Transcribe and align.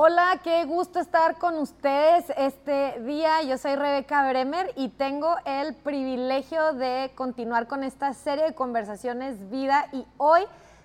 Hola, 0.00 0.40
qué 0.44 0.64
gusto 0.64 1.00
estar 1.00 1.38
con 1.38 1.56
ustedes 1.56 2.26
este 2.36 3.00
día. 3.00 3.42
Yo 3.42 3.58
soy 3.58 3.74
Rebeca 3.74 4.30
Bremer 4.30 4.72
y 4.76 4.90
tengo 4.90 5.34
el 5.44 5.74
privilegio 5.74 6.72
de 6.74 7.10
continuar 7.16 7.66
con 7.66 7.82
esta 7.82 8.14
serie 8.14 8.44
de 8.44 8.54
conversaciones 8.54 9.50
vida 9.50 9.88
y 9.92 10.04
hoy 10.16 10.42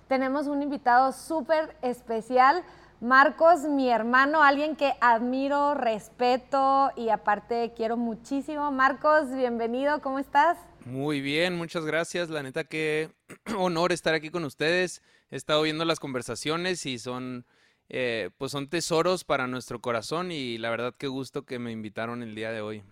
tenemos 0.08 0.48
un 0.48 0.64
invitado 0.64 1.12
súper 1.12 1.76
especial. 1.80 2.64
Marcos, 3.00 3.60
mi 3.60 3.88
hermano, 3.88 4.42
alguien 4.42 4.74
que 4.74 4.94
admiro, 5.00 5.74
respeto 5.74 6.90
y 6.96 7.10
aparte 7.10 7.72
quiero 7.76 7.96
muchísimo. 7.96 8.72
Marcos, 8.72 9.30
bienvenido, 9.32 10.02
¿cómo 10.02 10.18
estás? 10.18 10.58
Muy 10.84 11.20
bien, 11.20 11.56
muchas 11.56 11.84
gracias. 11.84 12.30
La 12.30 12.42
neta 12.42 12.64
que 12.64 13.12
honor 13.56 13.92
estar 13.92 14.12
aquí 14.14 14.30
con 14.30 14.44
ustedes. 14.44 15.02
He 15.30 15.36
estado 15.36 15.62
viendo 15.62 15.84
las 15.84 16.00
conversaciones 16.00 16.84
y 16.84 16.98
son 16.98 17.46
eh, 17.88 18.30
pues 18.38 18.52
son 18.52 18.68
tesoros 18.68 19.24
para 19.24 19.46
nuestro 19.46 19.80
corazón 19.80 20.32
y 20.32 20.58
la 20.58 20.70
verdad 20.70 20.94
qué 20.96 21.06
gusto 21.06 21.44
que 21.44 21.58
me 21.58 21.72
invitaron 21.72 22.22
el 22.22 22.34
día 22.34 22.50
de 22.50 22.60
hoy. 22.60 22.82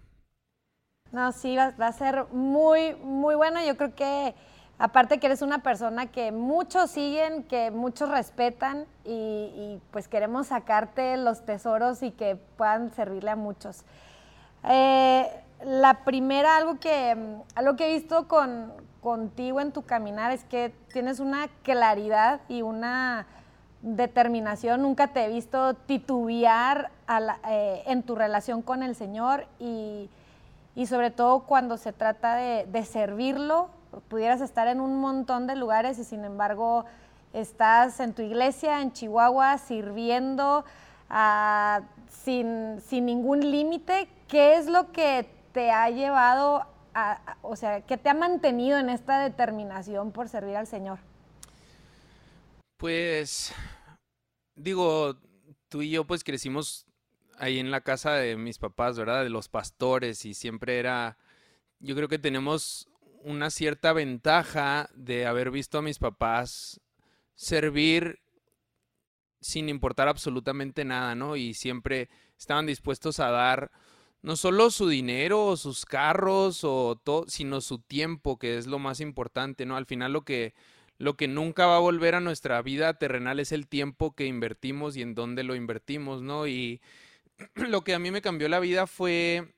No, 1.13 1.31
sí, 1.33 1.57
va, 1.57 1.75
a 1.79 1.93
ser 1.93 2.27
muy, 2.33 2.95
muy 2.97 3.35
bueno. 3.35 3.63
Yo 3.65 3.77
creo 3.77 3.95
que 3.95 4.35
aparte 4.79 5.19
que 5.19 5.27
eres 5.27 5.43
una 5.43 5.63
persona 5.63 6.07
que 6.11 6.33
muchos 6.33 6.91
siguen, 6.91 7.43
que 7.45 7.71
muchos 7.71 8.09
respetan 8.09 8.87
y, 9.05 9.79
pues 9.91 10.09
queremos 10.09 10.49
sacarte 10.49 11.17
los 11.19 11.45
tesoros 11.45 12.03
y 12.03 12.11
que 12.13 12.37
puedan 12.57 12.91
servirle 12.95 13.31
a 13.31 13.37
muchos. 13.37 13.85
Eh, 14.69 15.29
la 15.65 16.05
primera, 16.05 16.57
algo 16.57 16.81
que, 16.81 17.17
algo 17.55 17.77
que 17.77 17.91
he 17.91 17.95
visto 17.95 18.27
con, 18.27 18.73
contigo 19.03 19.61
en 19.61 19.73
tu 19.73 19.83
caminar 19.83 20.33
es 20.33 20.45
que 20.45 20.73
tienes 20.93 21.21
una 21.21 21.49
claridad 21.63 22.41
y 22.49 22.63
una 22.63 23.27
determinación, 23.83 24.83
nunca 24.83 25.09
te 25.09 25.25
he 25.25 25.29
visto 25.29 25.75
titubear 25.75 26.91
eh, 27.49 27.83
en 27.87 28.05
tu 28.05 28.15
relación 28.15 28.63
con 28.63 28.83
el 28.83 28.95
Señor 28.95 29.47
y, 29.59 30.09
sobre 30.87 31.11
todo 31.11 31.41
cuando 31.41 31.77
se 31.77 31.93
trata 31.93 32.37
de, 32.37 32.85
servirlo, 32.85 33.69
pudieras 34.09 34.41
estar 34.41 34.69
en 34.69 34.81
un 34.81 35.01
montón 35.01 35.47
de 35.47 35.57
lugares 35.57 35.99
y 35.99 36.05
sin 36.05 36.25
embargo 36.25 36.87
estás 37.33 38.01
en 38.01 38.15
tu 38.15 38.23
iglesia, 38.23 38.81
en 38.81 38.93
Chihuahua, 38.93 39.59
sirviendo 39.59 40.65
ah, 41.11 41.83
sin, 42.09 42.81
ningún 42.91 43.41
límite. 43.41 44.09
¿Qué 44.29 44.57
es 44.57 44.67
lo 44.67 44.93
que 44.93 45.29
te 45.53 45.71
ha 45.73 45.91
llevado, 45.91 46.65
a, 46.95 47.19
o 47.43 47.57
sea, 47.57 47.81
que 47.83 47.99
te 47.99 48.09
ha 48.09 48.15
mantenido 48.15 48.79
en 48.79 48.89
esta 48.89 49.19
determinación 49.19 50.13
por 50.13 50.29
servir 50.29 50.57
al 50.57 50.67
Señor? 50.67 51.01
Pues, 52.83 53.55
digo, 54.57 55.17
tú 55.69 55.83
y 55.83 55.91
yo 55.91 56.05
pues 56.05 56.25
crecimos 56.25 56.85
ahí 57.39 57.61
en 57.61 57.71
la 57.71 57.83
casa 57.83 58.15
de 58.15 58.37
mis 58.37 58.59
papás, 58.59 58.99
¿verdad? 58.99 59.23
De 59.23 59.31
los 59.31 59.49
pastores 59.49 60.25
y 60.25 60.35
siempre 60.35 60.81
era, 60.81 61.17
yo 61.79 61.95
creo 61.95 62.09
que 62.09 62.19
tenemos 62.19 62.89
una 63.23 63.51
cierta 63.51 63.93
ventaja 63.93 64.91
de 64.95 65.27
haber 65.27 65.53
visto 65.53 65.79
a 65.79 65.83
mis 65.83 66.01
papás 66.01 66.81
servir 67.37 68.19
sin 69.41 69.69
importar 69.69 70.09
absolutamente 70.09 70.85
nada, 70.85 71.15
¿no? 71.15 71.37
Y 71.37 71.55
siempre 71.55 72.11
estaban 72.37 72.67
dispuestos 72.67 73.21
a 73.21 73.31
dar 73.31 73.71
no 74.23 74.35
solo 74.35 74.73
su 74.73 74.89
dinero 74.89 75.47
o 75.47 75.57
sus 75.57 75.87
carros 75.87 76.65
o 76.65 76.97
todo, 76.97 77.27
sino 77.29 77.61
su 77.61 77.79
tiempo, 77.79 78.41
que 78.41 78.59
es 78.59 78.67
lo 78.67 78.81
más 78.81 78.99
importante, 78.99 79.67
¿no? 79.67 79.77
Al 79.77 79.87
final 79.87 80.13
lo 80.13 80.23
que 80.23 80.53
lo 81.03 81.17
que 81.17 81.27
nunca 81.27 81.67
va 81.67 81.79
a 81.79 81.81
volver 81.81 82.15
a 82.15 82.21
nuestra 82.21 82.63
vida 82.63 82.95
terrenal 82.95 83.41
es 83.41 83.51
el 83.51 83.67
tiempo 83.67 84.15
que 84.15 84.27
invertimos 84.27 84.97
y 84.97 85.03
en 85.03 85.17
dónde 85.17 85.43
lo 85.43 85.57
invertimos, 85.57 86.23
¿no? 86.23 86.47
Y 86.47 86.81
lo 87.57 87.83
que 87.83 87.95
a 87.95 87.99
mí 87.99 88.13
me 88.13 88.23
cambió 88.23 88.49
la 88.49 88.61
vida 88.61 88.87
fue, 88.87 89.53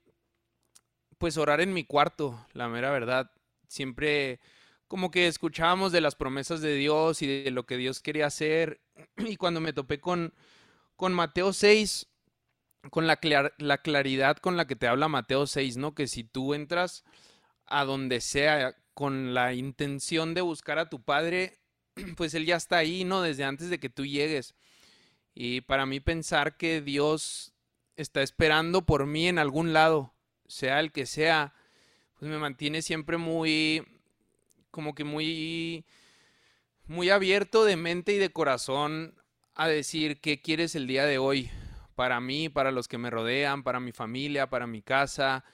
pues, 1.19 1.37
orar 1.37 1.61
en 1.61 1.75
mi 1.75 1.85
cuarto, 1.85 2.47
la 2.55 2.69
mera 2.69 2.91
verdad. 2.91 3.31
Siempre 3.69 4.41
como 4.89 5.11
que 5.11 5.27
escuchábamos 5.27 5.93
de 5.93 6.01
las 6.01 6.15
promesas 6.15 6.63
de 6.63 6.77
Dios 6.77 7.21
y 7.21 7.27
de 7.27 7.51
lo 7.51 7.67
que 7.67 7.77
Dios 7.77 8.01
quería 8.01 8.25
hacer. 8.25 8.81
Y 9.19 9.37
cuando 9.37 9.61
me 9.61 9.75
topé 9.75 10.01
con, 10.01 10.33
con 10.97 11.13
Mateo 11.13 11.53
6, 11.53 12.07
con 12.89 13.07
la, 13.07 13.21
la 13.59 13.79
claridad 13.83 14.39
con 14.39 14.57
la 14.57 14.67
que 14.67 14.77
te 14.77 14.87
habla 14.89 15.09
Mateo 15.09 15.47
6, 15.47 15.77
¿no? 15.77 15.95
Que 15.95 16.07
si 16.07 16.25
tú 16.25 16.55
entras 16.55 17.05
a 17.67 17.85
donde 17.85 18.23
sea 18.23 18.75
con 18.95 19.35
la 19.35 19.53
intención 19.53 20.35
de 20.35 20.41
buscar 20.41 20.79
a 20.79 20.89
tu 20.89 21.03
padre, 21.03 21.59
pues 22.17 22.35
él 22.35 22.47
ya 22.47 22.57
está 22.57 22.79
ahí, 22.79 23.05
¿no? 23.05 23.21
Desde 23.21 23.45
antes 23.45 23.69
de 23.71 23.79
que 23.79 23.91
tú 23.91 24.07
llegues. 24.07 24.55
Y 25.35 25.63
para 25.63 25.85
mí 25.85 26.01
pensar 26.01 26.57
que 26.57 26.81
Dios 26.81 27.53
está 27.97 28.23
esperando 28.23 28.87
por 28.87 29.07
mí 29.07 29.29
en 29.29 29.39
algún 29.39 29.73
lado, 29.73 30.15
sea 30.47 30.81
el 30.81 30.93
que 30.93 31.07
sea, 31.07 31.55
pues 32.19 32.31
me 32.31 32.39
mantiene 32.39 32.83
siempre 32.83 33.17
muy, 33.17 33.85
como 34.71 34.95
que 34.95 35.05
muy, 35.05 35.85
muy 36.87 37.11
abierto 37.11 37.65
de 37.65 37.77
mente 37.77 38.13
y 38.13 38.19
de 38.19 38.31
corazón 38.31 39.15
a 39.55 39.69
decir 39.69 40.21
qué 40.21 40.41
quieres 40.41 40.75
el 40.75 40.87
día 40.87 41.05
de 41.05 41.19
hoy, 41.19 41.51
para 41.95 42.21
mí, 42.21 42.49
para 42.49 42.73
los 42.73 42.89
que 42.89 42.99
me 42.99 43.11
rodean, 43.11 43.63
para 43.63 43.81
mi 43.81 43.93
familia, 43.93 44.51
para 44.51 44.67
mi 44.67 44.83
casa. 44.83 45.45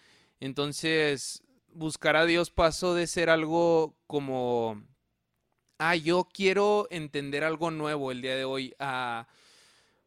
Entonces, 0.41 1.43
buscar 1.75 2.17
a 2.17 2.27
Dios 2.27 2.51
pasó 2.51 2.95
de 2.95 3.07
ser 3.07 3.31
algo 3.31 3.97
como, 4.07 4.83
ah, 5.79 5.97
yo 5.97 6.29
quiero 6.33 6.87
entender 6.91 7.45
algo 7.45 7.71
nuevo 7.71 8.13
el 8.13 8.23
día 8.23 8.37
de 8.37 8.45
hoy, 8.45 8.75
a, 8.79 9.29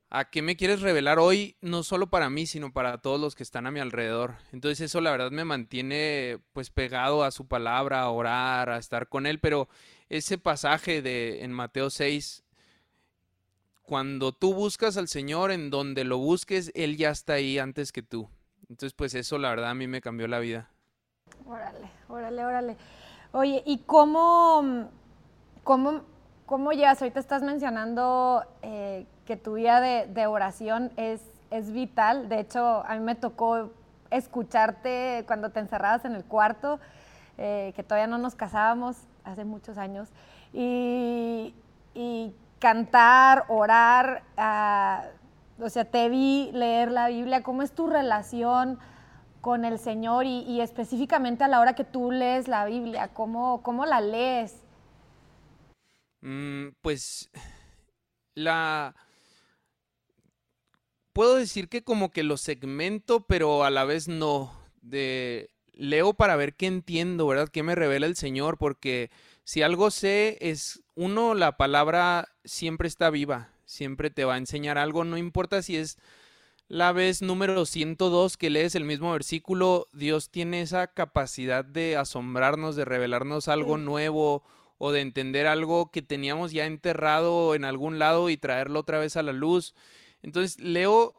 a 0.09 0.29
qué 0.29 0.41
me 0.41 0.56
quieres 0.56 0.81
revelar 0.81 1.19
hoy, 1.19 1.57
no 1.62 1.84
solo 1.84 2.09
para 2.09 2.29
mí, 2.29 2.46
sino 2.46 2.72
para 2.74 3.00
todos 3.00 3.19
los 3.19 3.35
que 3.35 3.44
están 3.44 3.66
a 3.68 3.72
mi 3.72 3.79
alrededor. 3.79 4.35
Entonces 4.51 4.81
eso 4.81 5.01
la 5.01 5.12
verdad 5.12 5.31
me 5.31 5.46
mantiene 5.46 6.40
pues 6.53 6.69
pegado 6.69 7.24
a 7.24 7.31
su 7.31 7.47
palabra, 7.47 8.01
a 8.01 8.09
orar, 8.09 8.69
a 8.69 8.78
estar 8.78 9.09
con 9.09 9.25
él, 9.25 9.40
pero 9.40 9.69
ese 10.09 10.38
pasaje 10.38 11.01
de 11.01 11.44
en 11.44 11.51
Mateo 11.51 11.90
6 11.90 12.44
cuando 13.84 14.31
tú 14.31 14.53
buscas 14.53 14.97
al 14.97 15.07
Señor 15.07 15.51
en 15.51 15.69
donde 15.69 16.03
lo 16.03 16.18
busques, 16.18 16.72
él 16.74 16.97
ya 16.97 17.12
está 17.12 17.34
ahí 17.34 17.59
antes 17.59 17.91
que 17.91 18.01
tú. 18.01 18.30
Entonces, 18.69 18.94
pues 18.94 19.13
eso 19.13 19.38
la 19.38 19.50
verdad 19.50 19.69
a 19.69 19.75
mí 19.75 19.88
me 19.88 20.01
cambió 20.01 20.28
la 20.28 20.40
vida. 20.40 20.72
Órale, 21.47 21.89
órale, 22.09 22.45
órale. 22.45 22.77
Oye, 23.31 23.63
¿y 23.66 23.79
cómo, 23.79 24.88
cómo, 25.63 26.01
cómo 26.45 26.71
llegas? 26.71 27.01
Ahorita 27.01 27.19
estás 27.19 27.41
mencionando 27.41 28.44
eh, 28.61 29.05
que 29.25 29.38
tu 29.38 29.53
vida 29.53 29.81
de, 29.81 30.27
oración 30.27 30.91
es, 30.97 31.21
es 31.51 31.71
vital. 31.71 32.29
De 32.29 32.39
hecho, 32.39 32.83
a 32.85 32.94
mí 32.95 32.99
me 32.99 33.16
tocó 33.16 33.71
escucharte 34.11 35.23
cuando 35.27 35.49
te 35.49 35.59
encerrabas 35.59 36.05
en 36.05 36.13
el 36.13 36.23
cuarto, 36.23 36.79
eh, 37.38 37.73
que 37.75 37.83
todavía 37.83 38.07
no 38.07 38.17
nos 38.17 38.35
casábamos 38.35 38.97
hace 39.23 39.45
muchos 39.45 39.77
años, 39.77 40.09
y, 40.53 41.53
cantar, 42.59 43.44
orar, 43.50 44.23
ah, 44.38 45.03
o 45.59 45.69
sea, 45.69 45.85
te 45.85 46.07
vi 46.07 46.50
leer 46.53 46.91
la 46.91 47.09
Biblia. 47.09 47.44
¿Cómo 47.44 47.61
es 47.61 47.73
tu 47.73 47.88
relación? 47.88 48.79
Con 49.44 49.66
el 49.66 49.78
Señor 49.78 50.26
y, 50.26 50.62
específicamente 50.62 51.44
a 51.44 51.50
la 51.50 51.59
hora 51.59 51.76
que 51.76 51.84
tú 51.84 52.12
lees 52.12 52.48
la 52.48 52.66
Biblia? 52.66 53.09
¿Cómo, 53.09 53.62
cómo 53.62 53.86
la 53.86 54.00
lees? 54.00 54.56
Mm, 56.22 56.70
pues 56.81 57.30
la... 58.36 58.96
Puedo 61.12 61.36
decir 61.36 61.68
que 61.68 61.84
como 61.84 62.09
que 62.09 62.24
lo 62.24 62.38
segmento, 62.38 63.26
pero 63.28 63.66
a 63.66 63.70
la 63.70 63.84
vez 63.84 64.08
no. 64.08 64.54
Leo 65.74 66.14
para 66.14 66.38
ver 66.38 66.56
qué 66.56 66.68
entiendo, 66.68 67.28
¿verdad? 67.28 67.50
¿Qué 67.50 67.63
me 67.63 67.75
revela 67.75 68.06
el 68.06 68.16
Señor? 68.16 68.57
Porque 68.57 69.12
si 69.44 69.62
algo 69.62 69.92
sé 69.92 70.38
es, 70.39 70.81
uno, 70.96 71.34
la 71.34 71.57
palabra 71.57 72.30
siempre 72.46 72.88
está 72.88 73.10
viva, 73.10 73.50
siempre 73.66 74.10
te 74.10 74.24
va 74.24 74.36
a 74.36 74.38
enseñar 74.38 74.78
algo, 74.78 75.04
no 75.04 75.18
importa 75.18 75.62
si 75.62 75.75
es 75.75 75.98
la 76.74 76.92
vez 76.92 77.22
número 77.22 77.68
102 77.68 78.36
que 78.36 78.50
lees 78.50 78.74
el 78.74 78.84
mismo 78.84 79.12
versículo, 79.12 79.88
Dios 79.94 80.31
tiene 80.31 80.62
esa 80.62 80.88
capacidad 80.88 81.64
de 81.64 81.98
asombrarnos, 81.98 82.75
de 82.75 82.84
revelarnos 82.84 83.48
algo 83.48 83.78
nuevo 83.78 84.42
o 84.80 84.92
de 84.92 85.02
entender 85.02 85.46
algo 85.46 85.92
que 85.92 86.02
teníamos 86.02 86.52
ya 86.52 86.66
enterrado 86.66 87.54
en 87.54 87.64
algún 87.64 88.00
lado 88.00 88.28
y 88.31 88.38
traerlo 88.38 88.80
otra 88.80 88.98
vez 88.98 89.18
a 89.18 89.22
la 89.22 89.34
luz. 89.34 89.75
Entonces 90.24 90.60
leo 90.60 91.14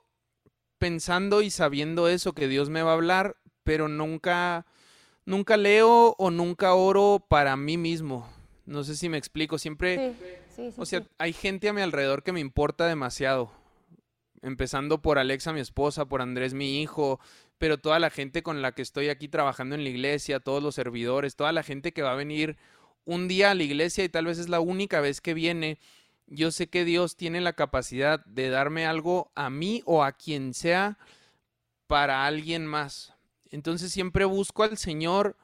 pensando 0.79 1.41
y 1.41 1.51
sabiendo 1.51 2.09
eso, 2.09 2.33
que 2.33 2.49
Dios 2.49 2.69
me 2.69 2.83
va 2.83 2.91
a 2.91 2.95
hablar, 2.95 3.37
pero 3.63 3.87
nunca, 3.87 4.67
nunca 5.25 5.57
leo 5.57 6.17
o 6.19 6.33
nunca 6.33 6.75
oro 6.75 7.25
para 7.29 7.57
mí 7.57 7.77
mismo. 7.77 8.29
No 8.67 8.83
sé 8.83 8.97
si 8.97 9.09
me 9.09 9.19
explico, 9.19 9.59
siempre, 9.59 10.17
o 10.77 10.85
sea, 10.85 11.05
hay 11.19 11.33
gente 11.33 11.69
a 11.69 11.73
mi 11.73 11.81
alrededor 11.81 12.25
que 12.25 12.33
me 12.33 12.41
importa 12.41 12.89
demasiado 12.89 13.53
empezando 14.45 15.01
por 15.01 15.19
Alexa, 15.19 15.53
mi 15.53 15.61
esposa, 15.61 16.05
por 16.05 16.21
Andrés, 16.21 16.55
mi 16.55 16.81
hijo, 16.81 17.19
pero 17.59 17.79
toda 17.79 17.99
la 17.99 18.11
gente 18.11 18.43
con 18.43 18.63
la 18.63 18.73
que 18.73 18.83
estoy 18.83 19.09
aquí 19.09 19.27
trabajando 19.27 19.75
en 19.75 19.85
la 19.85 19.91
iglesia, 19.91 20.41
todos 20.41 20.63
los 20.63 20.75
servidores, 20.75 21.35
toda 21.35 21.53
la 21.53 21.63
gente 21.63 21.93
que 21.93 22.03
va 22.03 22.13
a 22.13 22.17
venir 22.17 22.57
un 23.07 23.27
día 23.27 23.51
a 23.51 23.55
la 23.55 23.63
iglesia 23.63 24.05
y 24.05 24.09
tal 24.09 24.27
vez 24.27 24.39
es 24.39 24.49
la 24.49 24.61
única 24.61 25.01
vez 25.01 25.21
que 25.21 25.35
viene, 25.35 25.79
yo 26.27 26.51
sé 26.51 26.69
que 26.69 26.85
Dios 26.85 27.17
tiene 27.17 27.41
la 27.41 27.55
capacidad 27.55 28.25
de 28.27 28.51
darme 28.51 28.87
algo 28.87 29.33
a 29.35 29.51
mí 29.51 29.83
o 29.87 30.05
a 30.05 30.13
quien 30.13 30.55
sea 30.55 30.99
para 31.87 32.27
alguien 32.27 32.67
más. 32.67 33.15
Entonces 33.51 33.93
siempre 33.93 34.25
busco 34.25 34.63
al 34.63 34.77
Señor, 34.77 35.37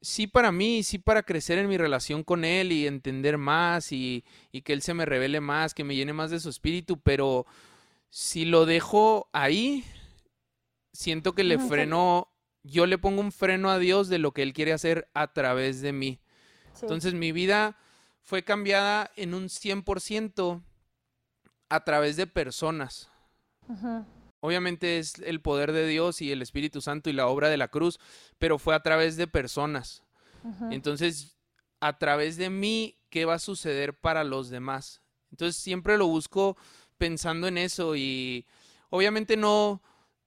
sí 0.00 0.26
para 0.26 0.52
mí, 0.52 0.82
sí 0.82 0.98
para 0.98 1.22
crecer 1.22 1.58
en 1.58 1.68
mi 1.68 1.78
relación 1.78 2.22
con 2.22 2.44
Él 2.44 2.72
y 2.72 2.86
entender 2.86 3.38
más 3.38 3.92
y, 3.92 4.24
y 4.52 4.62
que 4.62 4.72
Él 4.72 4.82
se 4.82 4.94
me 4.94 5.06
revele 5.06 5.40
más, 5.40 5.74
que 5.74 5.84
me 5.84 5.94
llene 5.94 6.12
más 6.12 6.30
de 6.30 6.40
su 6.40 6.48
espíritu, 6.48 6.98
pero 7.00 7.46
si 8.10 8.44
lo 8.44 8.66
dejo 8.66 9.28
ahí, 9.32 9.84
siento 10.92 11.34
que 11.34 11.44
le 11.44 11.58
freno, 11.58 12.32
yo 12.62 12.86
le 12.86 12.98
pongo 12.98 13.20
un 13.20 13.32
freno 13.32 13.70
a 13.70 13.78
Dios 13.78 14.08
de 14.08 14.18
lo 14.18 14.32
que 14.32 14.42
Él 14.42 14.52
quiere 14.52 14.72
hacer 14.72 15.08
a 15.14 15.32
través 15.32 15.80
de 15.80 15.92
mí. 15.92 16.20
Entonces 16.80 17.14
mi 17.14 17.32
vida 17.32 17.78
fue 18.22 18.42
cambiada 18.42 19.10
en 19.16 19.34
un 19.34 19.44
100% 19.44 20.62
a 21.68 21.84
través 21.84 22.16
de 22.16 22.26
personas. 22.26 23.10
Obviamente 24.40 24.98
es 24.98 25.18
el 25.18 25.40
poder 25.40 25.72
de 25.72 25.86
Dios 25.86 26.22
y 26.22 26.30
el 26.30 26.42
Espíritu 26.42 26.80
Santo 26.80 27.10
y 27.10 27.12
la 27.12 27.26
obra 27.26 27.48
de 27.48 27.56
la 27.56 27.68
cruz, 27.68 27.98
pero 28.38 28.58
fue 28.58 28.74
a 28.74 28.82
través 28.82 29.16
de 29.16 29.26
personas. 29.26 30.02
Entonces, 30.70 31.36
a 31.80 31.98
través 31.98 32.36
de 32.36 32.50
mí, 32.50 32.98
¿qué 33.10 33.24
va 33.24 33.34
a 33.34 33.38
suceder 33.40 33.98
para 33.98 34.22
los 34.22 34.48
demás? 34.48 35.02
Entonces, 35.30 35.60
siempre 35.60 35.98
lo 35.98 36.06
busco 36.06 36.56
pensando 36.98 37.48
en 37.48 37.58
eso 37.58 37.96
y 37.96 38.46
obviamente 38.90 39.36
no, 39.36 39.82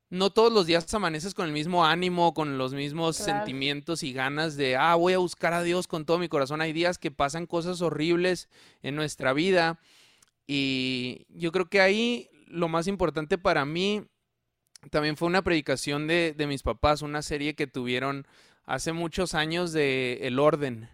no 0.09 0.31
todos 0.31 0.51
los 0.51 0.65
días 0.65 0.91
amaneces 0.93 1.33
con 1.33 1.45
el 1.45 1.51
mismo 1.51 1.85
ánimo, 1.85 2.33
con 2.33 2.57
los 2.57 2.73
mismos 2.73 3.15
sentimientos 3.15 4.03
y 4.03 4.13
ganas 4.13 4.57
de, 4.57 4.75
ah, 4.75 4.95
voy 4.95 5.13
a 5.13 5.19
buscar 5.19 5.53
a 5.53 5.63
Dios 5.63 5.87
con 5.87 6.05
todo 6.05 6.17
mi 6.17 6.29
corazón. 6.29 6.61
Hay 6.61 6.73
días 6.73 6.97
que 6.97 7.11
pasan 7.11 7.45
cosas 7.45 7.81
horribles 7.81 8.49
en 8.81 8.95
nuestra 8.95 9.33
vida 9.33 9.79
y 10.47 11.25
yo 11.29 11.51
creo 11.51 11.69
que 11.69 11.81
ahí 11.81 12.29
lo 12.47 12.67
más 12.67 12.87
importante 12.87 13.37
para 13.37 13.65
mí 13.65 14.03
también 14.89 15.17
fue 15.17 15.27
una 15.27 15.43
predicación 15.43 16.07
de, 16.07 16.33
de 16.35 16.47
mis 16.47 16.63
papás, 16.63 17.01
una 17.01 17.21
serie 17.21 17.53
que 17.53 17.67
tuvieron 17.67 18.25
hace 18.65 18.93
muchos 18.93 19.35
años 19.35 19.73
de 19.73 20.19
El 20.21 20.39
Orden. 20.39 20.89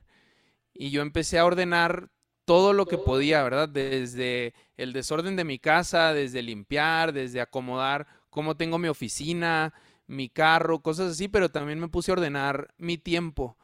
Y 0.74 0.89
yo 0.89 1.01
empecé 1.01 1.39
a 1.39 1.45
ordenar 1.45 2.10
todo 2.45 2.74
lo 2.74 2.86
que 2.86 2.97
podía, 2.97 3.44
¿verdad? 3.44 3.68
Desde 3.68 4.53
el 4.77 4.94
desorden 4.94 5.36
de 5.36 5.44
mi 5.44 5.59
casa, 5.59 6.13
desde 6.13 6.42
limpiar, 6.42 7.12
desde 7.12 7.42
acomodar 7.42 8.07
cómo 8.30 8.56
tengo 8.56 8.77
mi 8.77 8.88
oficina, 8.88 9.74
mi 10.07 10.30
carro, 10.30 10.81
cosas 10.81 11.12
así, 11.12 11.27
pero 11.27 11.50
también 11.50 11.80
me 11.80 11.88
puse 11.88 12.12
a 12.12 12.13
ordenar 12.13 12.74
mi 12.77 12.97
tiempo, 12.97 13.57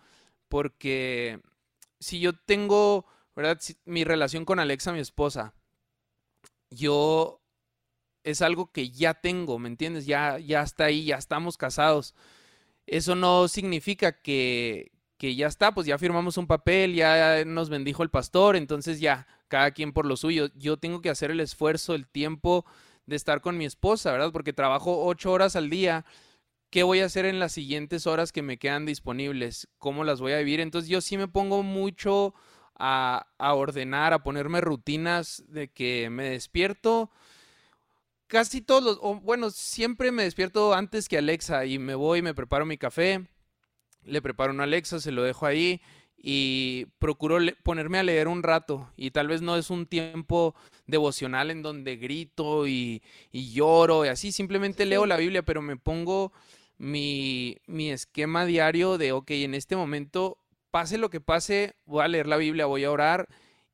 porque 0.50 1.40
si 2.00 2.20
yo 2.20 2.34
tengo, 2.34 3.06
¿verdad? 3.36 3.60
mi 3.86 4.04
relación 4.04 4.46
con 4.46 4.60
Alexa, 4.60 4.92
mi 4.92 5.00
esposa, 5.00 5.54
yo 6.70 7.42
es 8.24 8.42
algo 8.42 8.72
que 8.72 8.90
ya 8.90 9.14
tengo, 9.14 9.60
¿me 9.60 9.70
entiendes? 9.70 10.06
Ya, 10.06 10.40
ya 10.40 10.62
está 10.62 10.86
ahí, 10.86 11.06
ya 11.06 11.18
estamos 11.18 11.58
casados. 11.58 12.16
Eso 12.88 13.16
no 13.16 13.48
significa 13.48 14.22
que, 14.22 14.92
que 15.22 15.36
ya 15.36 15.46
está, 15.46 15.72
pues 15.72 15.86
ya 15.86 16.00
firmamos 16.00 16.38
un 16.38 16.48
papel, 16.48 16.96
ya 16.96 17.46
nos 17.46 17.70
bendijo 17.70 18.02
el 18.02 18.10
pastor, 18.10 18.56
entonces 18.56 19.00
ya, 19.00 19.28
cada 19.50 19.70
quien 19.70 19.94
por 19.94 20.08
lo 20.08 20.18
suyo. 20.18 20.50
Yo 20.56 20.78
tengo 20.78 21.00
que 21.00 21.12
hacer 21.12 21.30
el 21.30 21.40
esfuerzo, 21.42 21.94
el 21.94 22.08
tiempo 22.08 22.66
de 23.06 23.18
estar 23.18 23.40
con 23.40 23.56
mi 23.56 23.66
esposa, 23.66 24.12
¿verdad? 24.12 24.32
Porque 24.32 24.52
trabajo 24.52 25.06
ocho 25.06 25.32
horas 25.32 25.56
al 25.56 25.70
día. 25.70 26.06
¿Qué 26.72 26.82
voy 26.82 27.02
a 27.02 27.06
hacer 27.06 27.26
en 27.26 27.38
las 27.38 27.52
siguientes 27.52 28.08
horas 28.08 28.32
que 28.32 28.42
me 28.42 28.58
quedan 28.58 28.88
disponibles? 28.88 29.68
¿Cómo 29.78 30.04
las 30.04 30.22
voy 30.22 30.32
a 30.32 30.40
vivir? 30.40 30.60
Entonces 30.60 30.90
yo 30.90 31.02
sí 31.02 31.18
me 31.18 31.28
pongo 31.28 31.62
mucho 31.62 32.34
a, 32.74 33.28
a 33.38 33.54
ordenar, 33.54 34.14
a 34.14 34.24
ponerme 34.24 34.60
rutinas 34.60 35.44
de 35.50 35.68
que 35.68 36.10
me 36.10 36.32
despierto 36.32 37.12
casi 38.26 38.62
todos 38.62 38.84
los, 38.84 39.22
bueno, 39.22 39.52
siempre 39.52 40.12
me 40.12 40.24
despierto 40.24 40.74
antes 40.74 41.08
que 41.08 41.20
Alexa 41.20 41.66
y 41.68 41.78
me 41.78 41.94
voy, 41.94 42.24
me 42.24 42.34
preparo 42.34 42.66
mi 42.66 42.80
café, 42.80 43.28
le 44.04 44.22
preparo 44.22 44.52
un 44.54 44.62
Alexa, 44.62 45.00
se 45.00 45.12
lo 45.12 45.24
dejo 45.24 45.46
ahí 45.46 45.82
y 46.18 46.86
procuro 47.00 47.40
ponerme 47.64 47.98
a 47.98 48.04
leer 48.04 48.28
un 48.28 48.44
rato. 48.44 48.92
Y 48.96 49.12
tal 49.12 49.28
vez 49.28 49.42
no 49.42 49.56
es 49.56 49.70
un 49.70 49.86
tiempo 49.86 50.56
devocional 50.86 51.52
en 51.52 51.62
donde 51.62 51.96
grito 51.96 52.68
y, 52.68 53.02
lloro 53.32 54.06
y 54.06 54.10
así, 54.10 54.32
simplemente 54.32 54.86
leo 54.86 55.06
la 55.06 55.18
Biblia, 55.18 55.44
pero 55.44 55.62
me 55.62 55.78
pongo 55.78 56.32
mi, 56.78 57.58
mi 57.66 57.92
esquema 57.92 58.46
diario 58.46 58.98
de, 58.98 59.12
ok, 59.12 59.32
en 59.32 59.56
este 59.56 59.76
momento, 59.76 60.38
pase 60.70 60.98
lo 60.98 61.10
que 61.10 61.22
pase, 61.22 61.76
voy 61.86 62.04
a 62.04 62.08
leer 62.08 62.28
la 62.28 62.38
Biblia, 62.38 62.66
voy 62.66 62.84
a 62.84 62.92
orar 62.92 63.28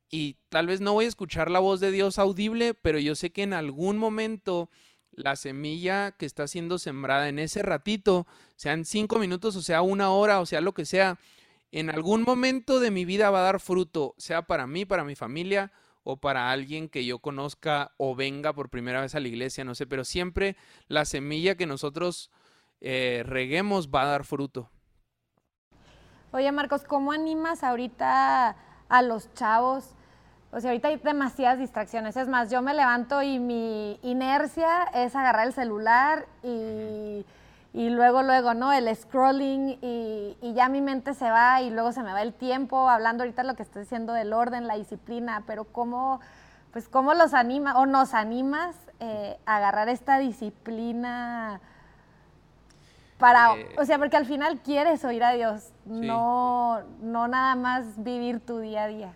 y 0.09 0.37
tal 0.49 0.67
vez 0.67 0.79
no 0.79 0.93
voy 0.93 1.05
a 1.05 1.09
escuchar 1.09 1.51
la 1.51 1.59
voz 1.59 1.79
de 1.79 1.91
Dios 1.91 2.17
audible, 2.17 2.73
pero 2.73 2.99
yo 2.99 3.15
sé 3.15 3.31
que 3.31 3.43
en 3.43 3.53
algún 3.53 3.97
momento 3.97 4.69
la 5.17 5.35
semilla 5.35 6.11
que 6.11 6.25
está 6.25 6.47
siendo 6.47 6.77
sembrada 6.77 7.27
en 7.27 7.39
ese 7.39 7.63
ratito, 7.63 8.27
sean 8.55 8.85
cinco 8.85 9.19
minutos 9.19 9.55
o 9.55 9.61
sea 9.61 9.81
una 9.81 10.11
hora 10.11 10.39
o 10.39 10.45
sea 10.45 10.61
lo 10.61 10.73
que 10.73 10.85
sea, 10.85 11.19
en 11.71 11.89
algún 11.89 12.21
momento 12.21 12.79
de 12.79 12.91
mi 12.91 13.03
vida 13.03 13.29
va 13.29 13.39
a 13.39 13.51
dar 13.51 13.59
fruto, 13.59 14.13
sea 14.17 14.43
para 14.43 14.67
mí, 14.67 14.85
para 14.85 15.03
mi 15.03 15.15
familia 15.15 15.73
o 16.03 16.17
para 16.17 16.51
alguien 16.51 16.87
que 16.87 17.03
yo 17.03 17.19
conozca 17.19 17.91
o 17.97 18.15
venga 18.15 18.53
por 18.53 18.69
primera 18.69 19.01
vez 19.01 19.15
a 19.15 19.19
la 19.19 19.27
iglesia, 19.27 19.65
no 19.65 19.75
sé, 19.75 19.87
pero 19.87 20.05
siempre 20.05 20.55
la 20.87 21.03
semilla 21.03 21.55
que 21.55 21.65
nosotros 21.65 22.31
eh, 22.79 23.23
reguemos 23.25 23.89
va 23.89 24.03
a 24.03 24.05
dar 24.05 24.23
fruto. 24.23 24.69
Oye 26.31 26.51
Marcos, 26.51 26.83
¿cómo 26.83 27.11
animas 27.11 27.63
ahorita 27.63 28.55
a 28.87 29.01
los 29.01 29.33
chavos 29.33 29.96
o 30.51 30.61
sea, 30.61 30.71
ahorita 30.71 30.87
hay 30.87 30.97
demasiadas 30.97 31.59
distracciones. 31.59 32.15
Es 32.15 32.27
más, 32.27 32.49
yo 32.49 32.61
me 32.61 32.73
levanto 32.73 33.21
y 33.21 33.37
mi 33.39 33.99
inercia 34.01 34.85
es 34.93 35.15
agarrar 35.15 35.47
el 35.47 35.53
celular 35.53 36.25
y, 36.41 37.25
luego, 37.73 38.23
luego, 38.23 38.53
¿no? 38.53 38.71
El 38.71 38.93
scrolling 38.95 39.77
y, 39.81 40.53
ya 40.55 40.69
mi 40.69 40.81
mente 40.81 41.13
se 41.13 41.29
va 41.29 41.61
y 41.61 41.69
luego 41.69 41.91
se 41.91 42.01
me 42.01 42.13
va 42.13 42.21
el 42.21 42.33
tiempo 42.33 42.89
hablando 42.89 43.23
ahorita 43.23 43.43
lo 43.43 43.55
que 43.55 43.63
estoy 43.63 43.83
diciendo 43.83 44.13
del 44.13 44.31
orden, 44.31 44.67
la 44.67 44.75
disciplina, 44.77 45.43
pero 45.45 45.65
cómo, 45.65 46.21
pues 46.71 46.87
cómo 46.87 47.13
los 47.13 47.33
anima 47.33 47.77
o 47.77 47.85
nos 47.85 48.13
animas 48.13 48.75
eh, 48.99 49.37
a 49.45 49.57
agarrar 49.57 49.89
esta 49.89 50.17
disciplina 50.17 51.59
para, 53.19 53.55
eh, 53.55 53.75
o 53.77 53.85
sea, 53.85 53.97
porque 53.97 54.15
al 54.15 54.25
final 54.25 54.59
quieres 54.61 55.03
oír 55.03 55.23
a 55.23 55.33
Dios, 55.33 55.71
no, 55.85 56.81
no 57.01 57.27
nada 57.27 57.55
más 57.55 58.01
vivir 58.01 58.39
tu 58.39 58.59
día 58.59 58.83
a 58.83 58.87
día. 58.87 59.13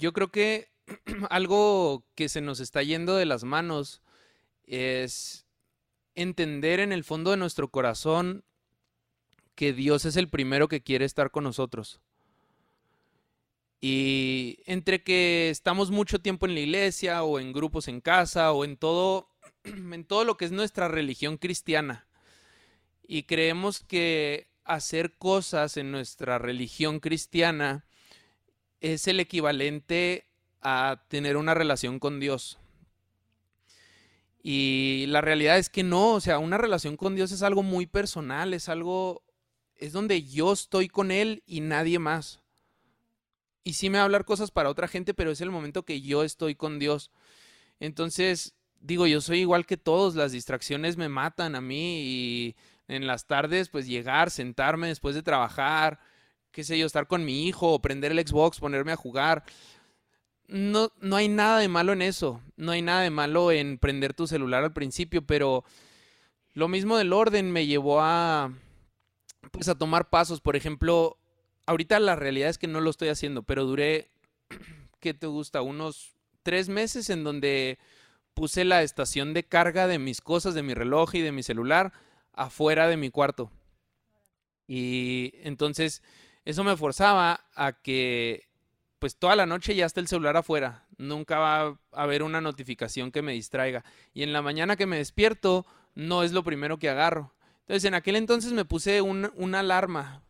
Yo 0.00 0.14
creo 0.14 0.32
que 0.32 0.70
algo 1.30 2.04
que 2.14 2.28
se 2.28 2.40
nos 2.40 2.58
está 2.58 2.82
yendo 2.82 3.16
de 3.16 3.26
las 3.26 3.44
manos 3.44 4.02
es 4.64 5.46
entender 6.14 6.80
en 6.80 6.90
el 6.90 7.04
fondo 7.04 7.30
de 7.30 7.36
nuestro 7.36 7.68
corazón 7.68 8.44
que 9.54 9.74
Dios 9.74 10.06
es 10.06 10.16
el 10.16 10.28
primero 10.28 10.68
que 10.68 10.82
quiere 10.82 11.04
estar 11.04 11.30
con 11.30 11.44
nosotros. 11.44 12.00
Y 13.82 14.58
entre 14.64 15.02
que 15.02 15.50
estamos 15.50 15.90
mucho 15.90 16.18
tiempo 16.18 16.46
en 16.46 16.54
la 16.54 16.60
iglesia 16.60 17.22
o 17.22 17.38
en 17.38 17.52
grupos 17.52 17.86
en 17.86 18.00
casa 18.00 18.52
o 18.52 18.64
en 18.64 18.78
todo 18.78 19.28
en 19.64 20.04
todo 20.04 20.24
lo 20.24 20.38
que 20.38 20.46
es 20.46 20.52
nuestra 20.52 20.88
religión 20.88 21.36
cristiana 21.36 22.06
y 23.06 23.24
creemos 23.24 23.80
que 23.80 24.48
hacer 24.64 25.18
cosas 25.18 25.76
en 25.76 25.90
nuestra 25.90 26.38
religión 26.38 27.00
cristiana 27.00 27.84
es 28.80 29.06
el 29.08 29.20
equivalente 29.20 30.26
a 30.62 31.04
tener 31.08 31.36
una 31.36 31.54
relación 31.54 31.98
con 31.98 32.20
Dios. 32.20 32.58
Y 34.42 35.04
la 35.08 35.20
realidad 35.20 35.58
es 35.58 35.68
que 35.68 35.82
no, 35.82 36.12
o 36.12 36.20
sea, 36.20 36.38
una 36.38 36.58
relación 36.58 36.96
con 36.96 37.14
Dios 37.14 37.30
es 37.32 37.42
algo 37.42 37.62
muy 37.62 37.86
personal, 37.86 38.54
es 38.54 38.68
algo, 38.68 39.22
es 39.76 39.92
donde 39.92 40.22
yo 40.22 40.52
estoy 40.52 40.88
con 40.88 41.10
Él 41.10 41.42
y 41.46 41.60
nadie 41.60 41.98
más. 41.98 42.40
Y 43.64 43.74
sí 43.74 43.90
me 43.90 43.98
va 43.98 44.02
a 44.02 44.04
hablar 44.06 44.24
cosas 44.24 44.50
para 44.50 44.70
otra 44.70 44.88
gente, 44.88 45.12
pero 45.12 45.30
es 45.30 45.42
el 45.42 45.50
momento 45.50 45.84
que 45.84 46.00
yo 46.00 46.24
estoy 46.24 46.54
con 46.54 46.78
Dios. 46.78 47.10
Entonces, 47.78 48.54
digo, 48.80 49.06
yo 49.06 49.20
soy 49.20 49.40
igual 49.40 49.66
que 49.66 49.76
todos, 49.76 50.14
las 50.14 50.32
distracciones 50.32 50.96
me 50.96 51.10
matan 51.10 51.54
a 51.54 51.60
mí 51.60 52.02
y 52.02 52.56
en 52.88 53.06
las 53.06 53.26
tardes, 53.26 53.68
pues 53.68 53.86
llegar, 53.86 54.30
sentarme 54.30 54.88
después 54.88 55.14
de 55.14 55.22
trabajar, 55.22 56.00
qué 56.52 56.64
sé 56.64 56.78
yo, 56.78 56.86
estar 56.86 57.06
con 57.06 57.24
mi 57.24 57.46
hijo, 57.46 57.72
o 57.72 57.82
prender 57.82 58.12
el 58.12 58.26
Xbox, 58.26 58.60
ponerme 58.60 58.92
a 58.92 58.96
jugar. 58.96 59.44
No, 60.48 60.90
no 61.00 61.16
hay 61.16 61.28
nada 61.28 61.58
de 61.58 61.68
malo 61.68 61.92
en 61.92 62.02
eso. 62.02 62.40
No 62.56 62.72
hay 62.72 62.82
nada 62.82 63.02
de 63.02 63.10
malo 63.10 63.52
en 63.52 63.78
prender 63.78 64.14
tu 64.14 64.26
celular 64.26 64.64
al 64.64 64.72
principio, 64.72 65.22
pero 65.22 65.64
lo 66.54 66.68
mismo 66.68 66.96
del 66.96 67.12
orden 67.12 67.52
me 67.52 67.66
llevó 67.66 68.00
a 68.00 68.52
pues 69.52 69.68
a 69.68 69.76
tomar 69.76 70.10
pasos. 70.10 70.40
Por 70.40 70.56
ejemplo, 70.56 71.18
ahorita 71.66 72.00
la 72.00 72.16
realidad 72.16 72.50
es 72.50 72.58
que 72.58 72.66
no 72.66 72.80
lo 72.80 72.90
estoy 72.90 73.08
haciendo, 73.08 73.42
pero 73.42 73.64
duré, 73.64 74.10
¿qué 75.00 75.14
te 75.14 75.26
gusta? 75.26 75.62
Unos 75.62 76.14
tres 76.42 76.68
meses 76.68 77.10
en 77.10 77.24
donde 77.24 77.78
puse 78.34 78.64
la 78.64 78.82
estación 78.82 79.34
de 79.34 79.44
carga 79.44 79.86
de 79.86 79.98
mis 79.98 80.20
cosas, 80.20 80.54
de 80.54 80.62
mi 80.62 80.74
reloj 80.74 81.14
y 81.14 81.20
de 81.20 81.32
mi 81.32 81.42
celular 81.42 81.92
afuera 82.32 82.88
de 82.88 82.96
mi 82.96 83.10
cuarto. 83.10 83.50
Y 84.66 85.32
entonces 85.42 86.02
eso 86.44 86.64
me 86.64 86.76
forzaba 86.76 87.44
a 87.54 87.72
que 87.72 88.48
pues 88.98 89.16
toda 89.16 89.34
la 89.34 89.46
noche 89.46 89.74
ya 89.74 89.86
está 89.86 90.00
el 90.00 90.08
celular 90.08 90.36
afuera. 90.36 90.86
nunca 90.98 91.38
va 91.38 91.60
a 91.62 91.76
haber 91.92 92.22
una 92.22 92.42
notificación 92.42 93.10
que 93.10 93.22
me 93.22 93.32
distraiga. 93.32 93.82
Y 94.12 94.22
en 94.22 94.34
la 94.34 94.42
mañana 94.42 94.76
que 94.76 94.86
me 94.86 94.98
despierto, 94.98 95.64
no 95.94 96.22
es 96.22 96.32
lo 96.32 96.44
primero 96.44 96.78
que 96.78 96.90
agarro. 96.90 97.32
Entonces, 97.60 97.86
en 97.86 97.94
aquel 97.94 98.16
entonces 98.16 98.52
me 98.52 98.66
puse 98.66 99.00
una 99.00 99.60
alarma, 99.60 100.22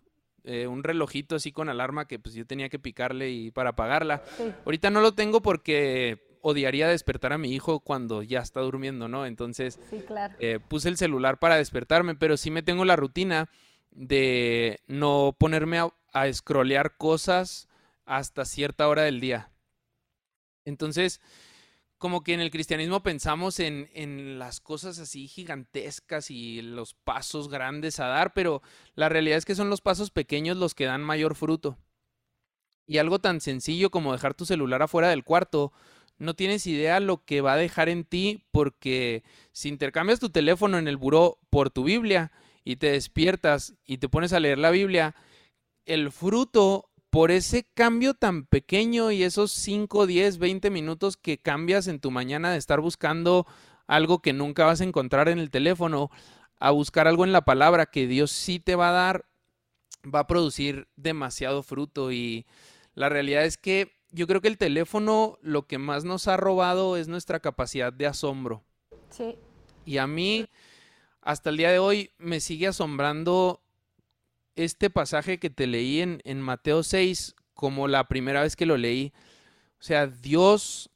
eh, 0.45 0.67
un 0.67 0.85
relojito 0.85 1.37
así 1.37 1.52
con 1.52 1.69
alarma 1.69 2.07
que 2.07 2.19
pues 2.19 2.35
yo 2.35 2.47
tenía 2.47 2.69
que 2.69 2.79
picarle 2.79 3.31
y 3.31 3.50
para 3.50 3.71
apagarla. 3.71 4.23
Ahorita 4.64 4.90
no 4.90 5.00
lo 5.00 5.12
tengo 5.12 5.43
porque 5.43 6.23
odiaría 6.43 6.88
despertar 6.88 7.33
a 7.33 7.38
mi 7.38 7.52
hijo 7.52 7.81
cuando 7.81 8.23
ya 8.23 8.40
está 8.40 8.61
durmiendo, 8.61 9.09
¿no? 9.09 9.26
Entonces, 9.26 9.79
eh, 10.38 10.59
puse 10.67 10.88
el 10.88 10.97
celular 10.97 11.38
para 11.38 11.57
despertarme, 11.57 12.14
pero 12.14 12.37
sí 12.37 12.50
me 12.50 12.62
tengo 12.62 12.85
la 12.85 12.97
rutina 12.97 13.50
de 13.90 14.81
no 14.87 15.35
ponerme 15.38 15.79
a, 15.79 15.88
a 16.12 16.33
scrollear 16.33 16.97
cosas 16.97 17.69
hasta 18.05 18.45
cierta 18.45 18.88
hora 18.88 19.02
del 19.02 19.21
día. 19.21 19.50
Entonces, 20.64 21.21
como 21.99 22.23
que 22.23 22.33
en 22.33 22.40
el 22.40 22.50
cristianismo 22.50 23.02
pensamos 23.02 23.61
en, 23.61 23.90
en, 23.93 24.38
las 24.38 24.61
cosas 24.61 24.99
así 24.99 25.29
gigantescas 25.29 26.31
y 26.31 26.62
los 26.62 26.95
pasos 26.95 27.49
grandes 27.49 28.00
a 28.00 28.07
dar, 28.07 28.33
pero 28.33 28.62
la 28.95 29.09
realidad 29.09 29.38
es 29.38 29.45
que 29.45 29.55
son 29.55 29.69
los 29.69 29.81
pasos 29.81 30.11
pequeños 30.11 30.57
los 30.57 30.75
que 30.75 30.87
dan 30.87 31.02
mayor 31.02 31.35
fruto. 31.35 31.76
Y 32.87 32.99
algo 32.99 33.19
tan 33.19 33.40
sencillo 33.40 33.90
como 33.90 34.12
dejar 34.12 34.35
tu 34.35 34.47
celular 34.47 34.83
afuera 34.83 35.11
del 35.11 35.25
cuarto, 35.25 35.73
no 36.21 36.35
tienes 36.35 36.67
idea 36.67 37.00
lo 37.00 37.25
que 37.25 37.40
va 37.40 37.55
a 37.55 37.57
dejar 37.57 37.88
en 37.88 38.05
ti 38.05 38.45
porque 38.50 39.25
si 39.52 39.69
intercambias 39.69 40.21
tu 40.21 40.31
teléfono 40.31 40.79
en 40.79 40.87
el 40.87 40.97
buró 40.97 41.38
por 41.49 41.71
tu 41.71 41.85
Biblia 41.85 42.31
y 42.64 42.76
te 42.76 42.93
despiertas 42.93 43.75
y 43.85 43.99
te 43.99 44.09
pones 44.09 44.33
a 44.33 44.40
leer 44.40 44.59
la 44.59 44.71
Biblia, 44.71 45.14
el 45.90 46.12
fruto 46.12 46.88
por 47.11 47.32
ese 47.32 47.64
cambio 47.75 48.14
tan 48.14 48.47
pequeño 48.47 49.11
y 49.11 49.25
esos 49.25 49.50
5, 49.52 50.06
10, 50.06 50.38
20 50.38 50.70
minutos 50.70 51.16
que 51.16 51.38
cambias 51.38 51.88
en 51.88 51.99
tu 51.99 52.12
mañana 52.12 52.52
de 52.52 52.59
estar 52.59 52.80
buscando 52.80 53.47
algo 53.88 54.23
que 54.23 54.32
nunca 54.32 54.64
vas 54.64 54.80
a 54.80 54.85
encontrar 54.85 55.28
en 55.28 55.40
el 55.40 55.50
teléfono, 55.50 56.11
a 56.61 56.70
buscar 56.70 57.09
algo 57.09 57.25
en 57.25 57.32
la 57.32 57.44
palabra 57.44 57.87
que 57.87 58.06
Dios 58.06 58.30
sí 58.30 58.61
te 58.61 58.76
va 58.76 58.90
a 58.90 58.92
dar, 58.92 59.26
va 60.02 60.20
a 60.20 60.26
producir 60.28 60.87
demasiado 60.94 61.64
fruto. 61.64 62.12
Y 62.12 62.47
la 62.94 63.09
realidad 63.09 63.44
es 63.44 63.59
que 63.59 63.90
yo 64.12 64.28
creo 64.28 64.40
que 64.40 64.49
el 64.49 64.59
teléfono 64.59 65.38
lo 65.42 65.66
que 65.66 65.78
más 65.78 66.04
nos 66.04 66.28
ha 66.28 66.37
robado 66.37 66.97
es 66.97 67.09
nuestra 67.09 67.40
capacidad 67.40 67.92
de 67.92 68.06
asombro. 68.06 68.62
Sí. 69.11 69.37
Y 69.85 69.99
a 69.99 70.06
mí, 70.06 70.49
hasta 71.20 71.50
el 71.50 71.56
día 71.56 71.73
de 71.73 71.80
hoy, 71.80 72.12
me 72.18 72.38
sigue 72.38 72.68
asombrando 72.68 73.61
este 74.64 74.90
pasaje 74.90 75.38
que 75.38 75.50
te 75.50 75.67
leí 75.67 76.00
en, 76.00 76.21
en 76.25 76.40
Mateo 76.40 76.83
6 76.83 77.35
como 77.55 77.88
la 77.88 78.09
primera 78.09 78.43
vez 78.43 78.57
que 78.57 78.67
lo 78.67 78.76
leí. 78.76 79.12
O 79.79 79.83
sea, 79.83 80.07
Dios 80.07 80.90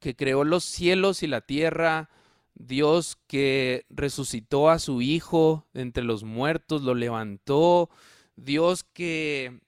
que 0.00 0.14
creó 0.14 0.44
los 0.44 0.64
cielos 0.64 1.22
y 1.22 1.26
la 1.26 1.40
tierra, 1.40 2.10
Dios 2.54 3.18
que 3.26 3.86
resucitó 3.88 4.68
a 4.68 4.78
su 4.78 5.00
Hijo 5.00 5.66
entre 5.74 6.04
los 6.04 6.24
muertos, 6.24 6.82
lo 6.82 6.94
levantó, 6.94 7.90
Dios 8.36 8.84
que 8.84 9.60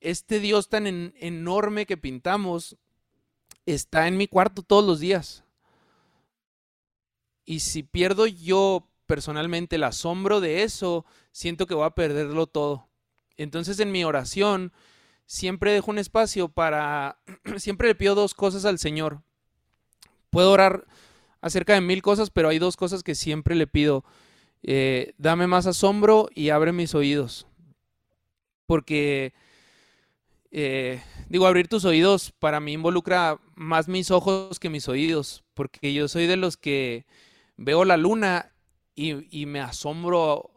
este 0.00 0.40
Dios 0.40 0.68
tan 0.68 0.86
enorme 0.86 1.86
que 1.86 1.96
pintamos 1.96 2.76
está 3.66 4.08
en 4.08 4.16
mi 4.16 4.26
cuarto 4.26 4.62
todos 4.62 4.84
los 4.84 4.98
días. 4.98 5.44
Y 7.44 7.60
si 7.60 7.82
pierdo 7.82 8.26
yo 8.26 8.88
personalmente 9.06 9.76
el 9.76 9.84
asombro 9.84 10.40
de 10.40 10.62
eso, 10.62 11.04
siento 11.32 11.66
que 11.66 11.74
voy 11.74 11.86
a 11.86 11.90
perderlo 11.90 12.46
todo. 12.46 12.88
Entonces 13.36 13.80
en 13.80 13.90
mi 13.90 14.04
oración 14.04 14.72
siempre 15.26 15.72
dejo 15.72 15.90
un 15.90 15.98
espacio 15.98 16.48
para, 16.48 17.18
siempre 17.56 17.88
le 17.88 17.94
pido 17.94 18.14
dos 18.14 18.34
cosas 18.34 18.64
al 18.64 18.78
Señor. 18.78 19.22
Puedo 20.30 20.52
orar 20.52 20.86
acerca 21.40 21.74
de 21.74 21.80
mil 21.80 22.00
cosas, 22.02 22.30
pero 22.30 22.48
hay 22.48 22.58
dos 22.58 22.76
cosas 22.76 23.02
que 23.02 23.14
siempre 23.14 23.54
le 23.54 23.66
pido. 23.66 24.04
Eh, 24.62 25.14
dame 25.18 25.46
más 25.46 25.66
asombro 25.66 26.28
y 26.34 26.50
abre 26.50 26.72
mis 26.72 26.94
oídos. 26.94 27.46
Porque, 28.66 29.34
eh, 30.50 31.02
digo, 31.28 31.46
abrir 31.46 31.68
tus 31.68 31.84
oídos 31.84 32.32
para 32.38 32.60
mí 32.60 32.72
involucra 32.72 33.40
más 33.54 33.88
mis 33.88 34.10
ojos 34.10 34.58
que 34.60 34.70
mis 34.70 34.88
oídos, 34.88 35.44
porque 35.54 35.92
yo 35.92 36.08
soy 36.08 36.26
de 36.26 36.36
los 36.36 36.56
que 36.56 37.04
veo 37.56 37.84
la 37.84 37.96
luna 37.96 38.52
y, 38.94 39.46
me 39.46 39.60
asombro. 39.60 40.51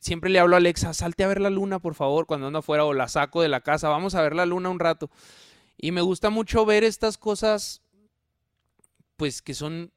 Siempre 0.00 0.28
le 0.28 0.38
hablo 0.38 0.56
a 0.56 0.58
Alexa, 0.58 0.92
salte 0.92 1.24
a 1.24 1.28
ver 1.28 1.40
la 1.40 1.48
luna, 1.48 1.78
por 1.78 1.94
favor, 1.94 2.26
cuando 2.26 2.48
ando 2.48 2.58
afuera 2.58 2.84
o 2.84 2.92
la 2.92 3.08
saco 3.08 3.40
de 3.40 3.48
la 3.48 3.62
casa, 3.62 3.88
vamos 3.88 4.14
a 4.14 4.22
ver 4.22 4.34
la 4.34 4.44
luna 4.44 4.68
un 4.68 4.78
rato. 4.78 5.10
Y 5.78 5.90
me 5.92 6.02
gusta 6.02 6.28
mucho 6.28 6.66
ver 6.66 6.84
estas 6.84 7.16
cosas, 7.16 7.80
pues 9.16 9.40
que 9.40 9.54
son 9.54 9.90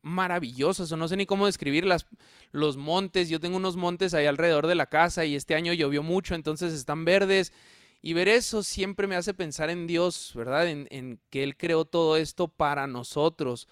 maravillosas, 0.00 0.90
o 0.90 0.96
no 0.96 1.06
sé 1.06 1.16
ni 1.16 1.26
cómo 1.26 1.44
describirlas. 1.44 2.06
Los 2.50 2.78
montes, 2.78 3.28
yo 3.28 3.40
tengo 3.40 3.58
unos 3.58 3.76
montes 3.76 4.14
ahí 4.14 4.24
alrededor 4.24 4.66
de 4.66 4.74
la 4.74 4.86
casa 4.86 5.26
y 5.26 5.34
este 5.34 5.54
año 5.54 5.74
llovió 5.74 6.02
mucho, 6.02 6.34
entonces 6.34 6.72
están 6.72 7.04
verdes. 7.04 7.52
Y 8.00 8.14
ver 8.14 8.28
eso 8.28 8.62
siempre 8.62 9.06
me 9.06 9.16
hace 9.16 9.34
pensar 9.34 9.68
en 9.68 9.86
Dios, 9.86 10.32
¿verdad? 10.34 10.68
En, 10.68 10.86
en, 10.90 11.20
que 11.28 11.42
Él 11.42 11.56
creó 11.56 11.84
todo 11.84 12.16
esto 12.16 12.48
para 12.48 12.86
nosotros, 12.86 13.68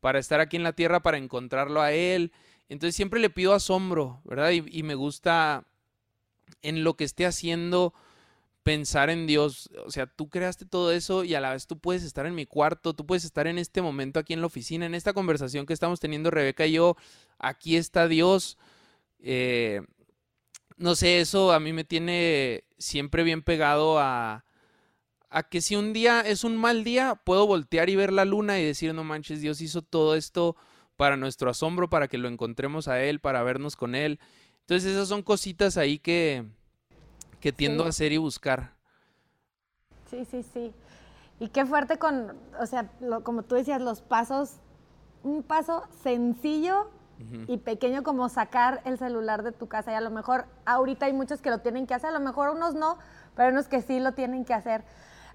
para 0.00 0.20
estar 0.20 0.38
aquí 0.38 0.56
en 0.56 0.62
la 0.62 0.74
tierra, 0.74 1.00
para 1.00 1.18
encontrarlo 1.18 1.80
a 1.80 1.92
Él 1.92 2.30
entonces 2.70 2.94
siempre 2.94 3.18
le 3.18 3.30
pido 3.30 3.52
asombro, 3.52 4.22
¿verdad? 4.24 4.52
Y, 4.52 4.82
me 4.84 4.94
gusta 4.94 5.66
en 6.62 6.84
lo 6.84 6.94
que 6.94 7.02
esté 7.02 7.26
haciendo 7.26 7.92
pensar 8.62 9.10
en 9.10 9.26
Dios. 9.26 9.70
O 9.84 9.90
sea, 9.90 10.06
tú 10.06 10.28
creaste 10.28 10.66
todo 10.66 10.92
eso 10.92 11.24
y 11.24 11.34
a 11.34 11.40
la 11.40 11.50
vez 11.50 11.66
tú 11.66 11.80
puedes 11.80 12.04
estar 12.04 12.26
en 12.26 12.36
mi 12.36 12.46
cuarto, 12.46 12.94
tú 12.94 13.04
puedes 13.06 13.24
estar 13.24 13.48
en 13.48 13.58
este 13.58 13.82
momento 13.82 14.20
aquí 14.20 14.34
en 14.34 14.40
la 14.40 14.46
oficina, 14.46 14.86
en 14.86 14.94
esta 14.94 15.12
conversación 15.12 15.66
que 15.66 15.72
estamos 15.72 15.98
teniendo 15.98 16.30
Rebeca 16.30 16.64
y 16.64 16.74
yo. 16.74 16.96
Aquí 17.40 17.76
está 17.76 18.06
Dios. 18.06 18.56
Eh, 19.18 19.80
no 20.76 20.94
sé, 20.94 21.20
eso 21.20 21.50
a 21.50 21.58
mí 21.58 21.72
me 21.72 21.82
tiene 21.82 22.62
siempre 22.78 23.24
bien 23.24 23.42
pegado 23.42 23.98
a, 23.98 24.44
a 25.28 25.42
que 25.48 25.60
si 25.60 25.74
un 25.74 25.92
día 25.92 26.20
es 26.20 26.44
un 26.44 26.56
mal 26.56 26.84
día, 26.84 27.16
puedo 27.16 27.48
voltear 27.48 27.90
y 27.90 27.96
ver 27.96 28.12
la 28.12 28.24
luna 28.24 28.60
y 28.60 28.64
decir, 28.64 28.94
no 28.94 29.02
manches, 29.02 29.40
Dios 29.40 29.60
hizo 29.60 29.82
todo 29.82 30.14
esto 30.14 30.56
para 31.00 31.16
nuestro 31.16 31.48
asombro, 31.48 31.88
para 31.88 32.08
que 32.08 32.18
lo 32.18 32.28
encontremos 32.28 32.86
a 32.86 33.00
Él, 33.00 33.20
para 33.20 33.42
vernos 33.42 33.74
con 33.74 33.94
Él. 33.94 34.20
Entonces 34.60 34.92
esas 34.92 35.08
son 35.08 35.22
cositas 35.22 35.78
ahí 35.78 35.98
que, 35.98 36.44
que 37.40 37.52
tiendo 37.52 37.86
a 37.86 37.88
hacer 37.88 38.12
y 38.12 38.18
buscar. 38.18 38.74
Sí, 40.10 40.26
sí, 40.26 40.42
sí. 40.42 40.74
Y 41.38 41.48
qué 41.48 41.64
fuerte 41.64 41.96
con, 41.96 42.36
o 42.60 42.66
sea, 42.66 42.90
como 43.22 43.44
tú 43.44 43.54
decías, 43.54 43.80
los 43.80 44.02
pasos, 44.02 44.56
un 45.22 45.42
paso 45.42 45.88
sencillo 46.02 46.90
y 47.46 47.56
pequeño 47.56 48.02
como 48.02 48.28
sacar 48.28 48.82
el 48.84 48.98
celular 48.98 49.42
de 49.42 49.52
tu 49.52 49.68
casa. 49.68 49.92
Y 49.92 49.94
a 49.94 50.02
lo 50.02 50.10
mejor 50.10 50.44
ahorita 50.66 51.06
hay 51.06 51.14
muchos 51.14 51.40
que 51.40 51.48
lo 51.48 51.60
tienen 51.60 51.86
que 51.86 51.94
hacer, 51.94 52.10
a 52.10 52.18
lo 52.18 52.20
mejor 52.20 52.50
unos 52.50 52.74
no, 52.74 52.98
pero 53.34 53.46
hay 53.46 53.52
unos 53.54 53.68
que 53.68 53.80
sí 53.80 54.00
lo 54.00 54.12
tienen 54.12 54.44
que 54.44 54.52
hacer. 54.52 54.84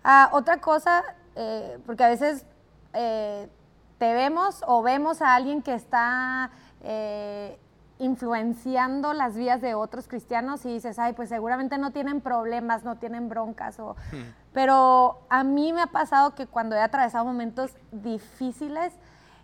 Ah, 0.03 0.29
otra 0.31 0.61
cosa, 0.61 1.03
eh, 1.35 1.79
porque 1.87 2.03
a 2.03 2.09
veces 2.09 2.45
eh, 2.93 3.49
te 3.97 4.13
vemos 4.13 4.63
o 4.67 4.81
vemos 4.81 5.21
a 5.21 5.35
alguien 5.35 5.61
que 5.61 5.73
está 5.73 6.51
eh, 6.83 7.57
influenciando 7.99 9.13
las 9.13 9.35
vías 9.35 9.61
de 9.61 9.73
otros 9.73 10.07
cristianos 10.07 10.65
y 10.65 10.73
dices, 10.73 10.99
ay, 10.99 11.13
pues 11.13 11.29
seguramente 11.29 11.77
no 11.77 11.91
tienen 11.91 12.19
problemas, 12.19 12.83
no 12.83 12.97
tienen 12.97 13.29
broncas. 13.29 13.79
O... 13.79 13.95
Hmm. 14.11 14.33
Pero 14.53 15.21
a 15.29 15.43
mí 15.43 15.71
me 15.71 15.81
ha 15.81 15.87
pasado 15.87 16.35
que 16.35 16.45
cuando 16.45 16.75
he 16.75 16.81
atravesado 16.81 17.23
momentos 17.23 17.71
difíciles, 17.91 18.93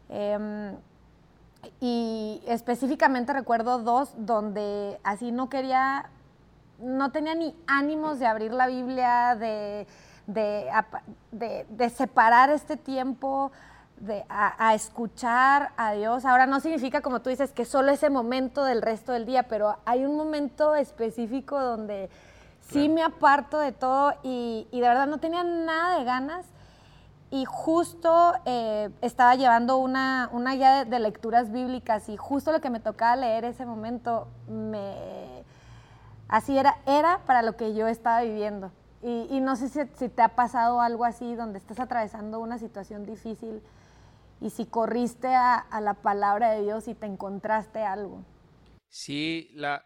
em, 0.10 0.76
y 1.80 2.42
específicamente 2.48 3.32
recuerdo 3.34 3.80
dos 3.80 4.14
donde 4.18 5.00
así 5.04 5.32
no 5.32 5.48
quería, 5.48 6.10
no 6.80 7.12
tenía 7.12 7.36
ni 7.36 7.56
ánimos 7.68 8.20
de 8.20 8.26
abrir 8.26 8.52
la 8.52 8.68
Biblia, 8.68 9.36
de, 9.36 9.88
de, 10.28 11.66
de 11.70 11.90
separar 11.90 12.50
este 12.50 12.78
tiempo 12.78 13.52
a, 14.30 14.74
escuchar 14.74 15.72
a 15.78 15.94
Dios. 15.94 16.26
Ahora 16.26 16.46
no 16.46 16.60
significa, 16.60 17.02
como 17.02 17.22
tú 17.22 17.30
dices, 17.30 17.52
que 17.52 17.66
solo 17.66 17.92
ese 17.92 18.10
momento 18.10 18.64
del 18.64 18.82
resto 18.82 19.12
del 19.12 19.26
día, 19.26 19.44
pero 19.44 19.78
hay 19.86 20.06
un 20.06 20.16
momento 20.16 20.76
específico 20.76 21.60
donde 21.60 22.10
sí 22.62 22.90
me 22.90 23.04
aparto 23.04 23.60
de 23.60 23.72
todo 23.72 24.14
y, 24.24 24.68
de 24.72 24.82
verdad 24.82 25.08
no 25.08 25.20
tenía 25.20 25.44
nada 25.44 25.98
de 25.98 26.04
ganas. 26.04 26.46
Y 27.34 27.46
justo 27.46 28.34
eh, 28.46 28.90
estaba 29.02 29.36
llevando 29.36 29.78
una, 29.78 30.30
una 30.34 30.54
guía 30.56 30.84
de, 30.84 31.00
lecturas 31.00 31.50
bíblicas 31.50 32.10
y 32.10 32.18
justo 32.18 32.52
lo 32.52 32.60
que 32.60 32.70
me 32.70 32.82
tocaba 32.82 33.16
leer 33.16 33.46
ese 33.46 33.66
momento, 33.66 34.28
me, 34.50 35.44
así 36.28 36.58
era, 36.58 36.80
era 36.86 37.20
para 37.26 37.42
lo 37.42 37.56
que 37.56 37.74
yo 37.74 37.88
estaba 37.88 38.22
viviendo. 38.22 38.72
Y, 39.04 39.40
no 39.40 39.56
sé 39.56 39.70
si, 39.70 39.80
si, 39.96 40.10
te 40.10 40.22
ha 40.22 40.36
pasado 40.36 40.80
algo 40.80 41.06
así, 41.06 41.34
donde 41.34 41.58
estás 41.58 41.80
atravesando 41.80 42.40
una 42.40 42.60
situación 42.60 43.06
difícil 43.06 43.64
y 44.42 44.50
si 44.50 44.66
corriste 44.66 45.28
a, 45.28 45.68
la 45.82 45.94
palabra 45.94 46.52
de 46.52 46.64
Dios 46.64 46.88
y 46.88 46.96
te 46.96 47.06
encontraste 47.06 47.80
algo. 47.80 48.26
Sí, 48.90 49.52
la, 49.54 49.86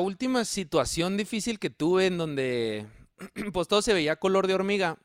última 0.00 0.44
situación 0.44 1.16
difícil 1.16 1.58
que 1.60 1.70
tuve 1.70 2.06
en 2.06 2.18
donde 2.18 2.86
pues 3.52 3.68
todo 3.68 3.82
se 3.82 3.94
veía 3.94 4.16
color 4.16 4.48
de 4.48 4.54
hormiga, 4.54 4.98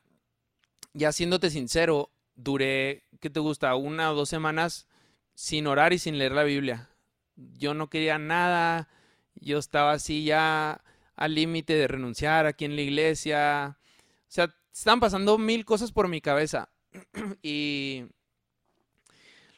ya 0.93 1.11
siéndote 1.11 1.51
sincero, 1.51 2.09
duré, 2.35 3.03
¿qué 3.21 3.29
te 3.29 3.39
gusta? 3.39 3.75
Una 3.75 4.11
o 4.11 4.15
dos 4.15 4.27
semanas 4.27 4.87
sin 5.35 5.67
orar 5.67 5.93
y 5.93 5.99
sin 5.99 6.17
leer 6.17 6.31
la 6.31 6.43
Biblia. 6.43 6.89
Yo 7.35 7.73
no 7.73 7.89
quería 7.89 8.17
nada, 8.17 8.89
yo 9.35 9.59
estaba 9.59 9.91
así 9.91 10.23
ya 10.23 10.83
al 11.15 11.35
límite 11.35 11.75
de 11.75 11.87
renunciar 11.87 12.47
aquí 12.47 12.65
en 12.65 12.75
la 12.75 12.81
iglesia. 12.81 13.77
O 14.21 14.31
sea, 14.31 14.55
estaban 14.73 14.99
pasando 14.99 15.37
mil 15.37 15.63
cosas 15.63 15.91
por 15.91 16.07
mi 16.07 16.21
cabeza. 16.21 16.69
y 17.41 18.05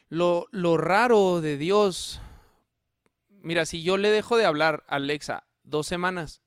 lo, 0.08 0.46
lo 0.50 0.76
raro 0.76 1.40
de 1.40 1.56
Dios, 1.56 2.20
mira, 3.42 3.66
si 3.66 3.82
yo 3.82 3.96
le 3.96 4.10
dejo 4.10 4.36
de 4.36 4.46
hablar 4.46 4.84
a 4.88 4.96
Alexa 4.96 5.44
dos 5.62 5.86
semanas, 5.86 6.42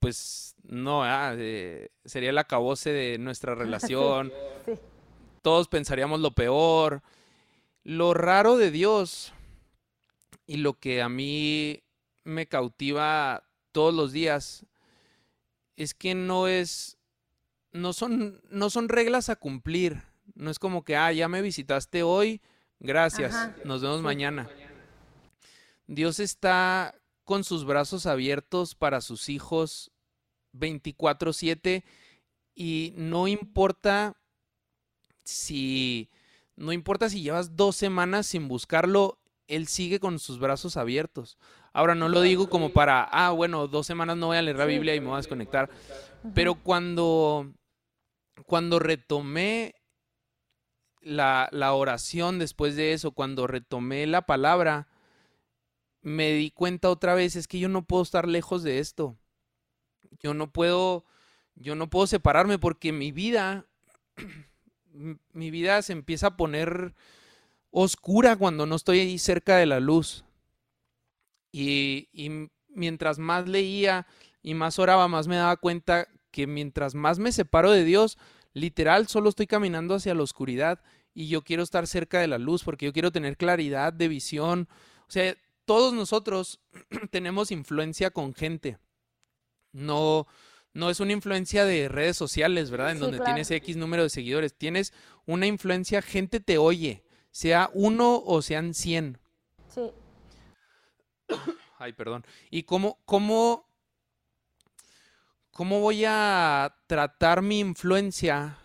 pues 0.00 0.54
no, 0.64 1.02
ah, 1.04 1.34
sería 2.04 2.30
el 2.30 2.38
acabose 2.38 2.90
de 2.90 3.18
nuestra 3.18 3.54
relación. 3.54 4.32
Todos 5.42 5.68
pensaríamos 5.68 6.20
lo 6.20 6.32
peor. 6.32 7.02
Lo 7.84 8.14
raro 8.14 8.56
de 8.56 8.70
Dios 8.70 9.32
y 10.46 10.56
lo 10.58 10.74
que 10.74 11.02
a 11.02 11.08
mí 11.08 11.82
me 12.24 12.46
cautiva 12.46 13.44
todos 13.72 13.94
los 13.94 14.12
días 14.12 14.66
es 15.76 15.94
que 15.94 16.14
no 16.14 16.48
es 16.48 16.93
no 17.74 17.92
son 17.92 18.40
no 18.48 18.70
son 18.70 18.88
reglas 18.88 19.28
a 19.28 19.36
cumplir. 19.36 20.02
No 20.34 20.50
es 20.50 20.58
como 20.58 20.84
que 20.84 20.96
ah, 20.96 21.12
ya 21.12 21.28
me 21.28 21.42
visitaste 21.42 22.02
hoy, 22.02 22.40
gracias, 22.80 23.50
nos 23.64 23.82
vemos 23.82 24.00
mañana. 24.00 24.48
Dios 25.86 26.18
está 26.18 26.94
con 27.24 27.44
sus 27.44 27.66
brazos 27.66 28.06
abiertos 28.06 28.74
para 28.74 29.02
sus 29.02 29.28
hijos 29.28 29.90
24/7 30.54 31.84
y 32.54 32.94
no 32.96 33.28
importa 33.28 34.16
si 35.24 36.08
no 36.56 36.72
importa 36.72 37.10
si 37.10 37.22
llevas 37.22 37.56
dos 37.56 37.76
semanas 37.76 38.26
sin 38.26 38.48
buscarlo, 38.48 39.18
él 39.48 39.66
sigue 39.66 39.98
con 40.00 40.18
sus 40.18 40.38
brazos 40.38 40.76
abiertos. 40.76 41.36
Ahora 41.72 41.96
no 41.96 42.08
lo 42.08 42.20
digo 42.20 42.48
como 42.48 42.70
para, 42.70 43.02
ah, 43.02 43.30
bueno, 43.30 43.66
dos 43.66 43.86
semanas 43.86 44.16
no 44.16 44.26
voy 44.28 44.36
a 44.36 44.42
leer 44.42 44.56
la 44.56 44.64
Biblia 44.64 44.94
y 44.94 45.00
me 45.00 45.06
voy 45.06 45.14
a 45.14 45.18
desconectar. 45.18 45.68
Pero 46.32 46.54
cuando, 46.54 47.52
cuando 48.46 48.78
retomé 48.78 49.74
la, 51.00 51.48
la 51.52 51.72
oración 51.74 52.38
después 52.38 52.76
de 52.76 52.92
eso, 52.92 53.12
cuando 53.12 53.46
retomé 53.46 54.06
la 54.06 54.22
palabra, 54.22 54.88
me 56.02 56.32
di 56.32 56.50
cuenta 56.50 56.90
otra 56.90 57.14
vez, 57.14 57.36
es 57.36 57.48
que 57.48 57.58
yo 57.58 57.68
no 57.68 57.86
puedo 57.86 58.02
estar 58.02 58.28
lejos 58.28 58.62
de 58.62 58.78
esto. 58.78 59.16
Yo 60.20 60.34
no 60.34 60.52
puedo, 60.52 61.04
yo 61.54 61.74
no 61.74 61.90
puedo 61.90 62.06
separarme 62.06 62.58
porque 62.58 62.92
mi 62.92 63.12
vida 63.12 63.66
mi 65.32 65.50
vida 65.50 65.82
se 65.82 65.92
empieza 65.92 66.28
a 66.28 66.36
poner 66.36 66.94
oscura 67.70 68.36
cuando 68.36 68.66
no 68.66 68.76
estoy 68.76 69.00
ahí 69.00 69.18
cerca 69.18 69.56
de 69.56 69.66
la 69.66 69.80
luz. 69.80 70.24
Y, 71.52 72.08
mientras 72.68 73.18
más 73.18 73.48
leía 73.48 74.06
y 74.42 74.54
más 74.54 74.78
oraba, 74.78 75.06
más 75.06 75.28
me 75.28 75.36
daba 75.36 75.56
cuenta 75.56 76.08
que 76.34 76.48
mientras 76.48 76.96
más 76.96 77.20
me 77.20 77.30
separo 77.30 77.70
de 77.70 77.84
Dios, 77.84 78.18
literal, 78.54 79.06
solo 79.06 79.28
estoy 79.28 79.46
caminando 79.46 79.94
hacia 79.94 80.16
la 80.16 80.24
oscuridad 80.24 80.82
y 81.14 81.28
yo 81.28 81.42
quiero 81.42 81.62
estar 81.62 81.86
cerca 81.86 82.18
de 82.18 82.26
la 82.26 82.38
luz 82.38 82.64
porque 82.64 82.86
yo 82.86 82.92
quiero 82.92 83.12
tener 83.12 83.36
claridad 83.36 83.92
de 83.92 84.08
visión. 84.08 84.68
O 85.06 85.12
sea, 85.12 85.36
todos 85.64 85.94
nosotros 85.94 86.58
tenemos 87.12 87.52
influencia 87.52 88.10
con 88.10 88.34
gente. 88.34 88.78
No, 89.70 90.26
no 90.72 90.90
es 90.90 90.98
una 90.98 91.12
influencia 91.12 91.64
de 91.64 91.88
redes 91.88 92.16
sociales, 92.16 92.68
¿verdad? 92.68 92.90
En 92.90 92.98
donde 92.98 93.20
tienes 93.20 93.52
X 93.52 93.76
número 93.76 94.02
de 94.02 94.10
seguidores. 94.10 94.58
Tienes 94.58 94.92
una 95.26 95.46
influencia, 95.46 96.02
gente 96.02 96.40
te 96.40 96.58
oye, 96.58 97.04
sea 97.30 97.70
uno 97.74 98.20
o 98.26 98.42
sean 98.42 98.74
cien. 98.74 99.18
Sí. 99.68 99.92
Ay, 101.78 101.92
perdón. 101.92 102.26
¿Y 102.50 102.64
cómo, 102.64 102.98
cómo, 103.04 103.68
cómo 105.54 105.80
voy 105.80 106.04
a 106.04 106.76
tratar 106.86 107.40
mi 107.40 107.60
influencia 107.60 108.58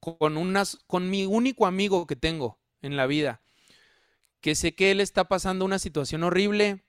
con, 0.00 0.36
unas, 0.36 0.78
con 0.86 1.08
mi 1.08 1.24
único 1.24 1.66
amigo 1.66 2.06
que 2.06 2.16
tengo 2.16 2.58
en 2.82 2.98
la 2.98 3.06
vida? 3.06 3.40
Que 4.42 4.54
sé 4.54 4.74
que 4.74 4.90
él 4.90 5.00
está 5.00 5.24
pasando 5.24 5.64
una 5.64 5.78
situación 5.78 6.24
horrible. 6.24 6.84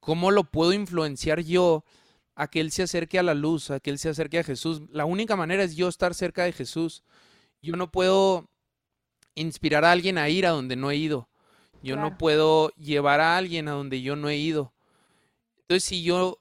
¿Cómo 0.00 0.30
lo 0.30 0.44
puedo 0.44 0.74
influenciar 0.74 1.40
yo? 1.40 1.84
a 2.34 2.48
que 2.48 2.60
Él 2.60 2.72
se 2.72 2.82
acerque 2.82 3.18
a 3.18 3.22
la 3.22 3.34
luz, 3.34 3.70
a 3.70 3.80
que 3.80 3.90
Él 3.90 3.98
se 3.98 4.08
acerque 4.08 4.38
a 4.38 4.44
Jesús. 4.44 4.82
La 4.90 5.04
única 5.04 5.36
manera 5.36 5.62
es 5.62 5.76
yo 5.76 5.88
estar 5.88 6.14
cerca 6.14 6.44
de 6.44 6.52
Jesús. 6.52 7.02
Yo 7.60 7.76
no 7.76 7.90
puedo 7.90 8.48
inspirar 9.34 9.84
a 9.84 9.92
alguien 9.92 10.18
a 10.18 10.28
ir 10.28 10.46
a 10.46 10.50
donde 10.50 10.76
no 10.76 10.90
he 10.90 10.96
ido. 10.96 11.28
Yo 11.82 11.96
no 11.96 12.16
puedo 12.16 12.70
llevar 12.76 13.20
a 13.20 13.36
alguien 13.36 13.66
a 13.66 13.72
donde 13.72 14.02
yo 14.02 14.14
no 14.14 14.28
he 14.28 14.36
ido. 14.36 14.72
Entonces, 15.62 15.84
si 15.84 16.02
yo, 16.02 16.38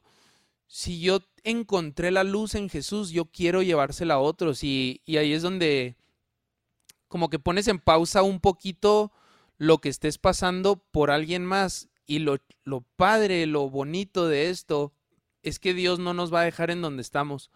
si 0.74 1.02
yo 1.02 1.20
encontré 1.44 2.12
la 2.12 2.24
luz 2.24 2.56
en 2.56 2.70
Jesús, 2.70 3.12
yo 3.12 3.26
quiero 3.26 3.62
llevársela 3.62 4.14
a 4.14 4.20
otros. 4.20 4.64
Y, 4.64 5.02
y 5.06 5.18
ahí 5.18 5.34
es 5.34 5.42
donde 5.42 5.98
como 7.10 7.30
que 7.30 7.40
pones 7.40 7.68
en 7.68 7.78
pausa 7.78 8.24
un 8.24 8.40
poquito 8.40 9.12
lo 9.58 9.80
que 9.80 9.90
estés 9.90 10.18
pasando 10.18 10.78
por 10.78 11.12
alguien 11.12 11.46
más. 11.46 11.90
Y 12.06 12.20
lo, 12.20 12.38
lo 12.64 12.86
padre, 12.96 13.46
lo 13.48 13.70
bonito 13.70 14.30
de 14.30 14.50
esto 14.50 14.94
es 15.44 15.60
que 15.60 15.74
Dios 15.74 16.00
no 16.00 16.14
nos 16.14 16.34
va 16.34 16.40
a 16.40 16.46
dejar 16.46 16.72
en 16.72 16.82
donde 16.82 17.02
estamos. 17.02 17.52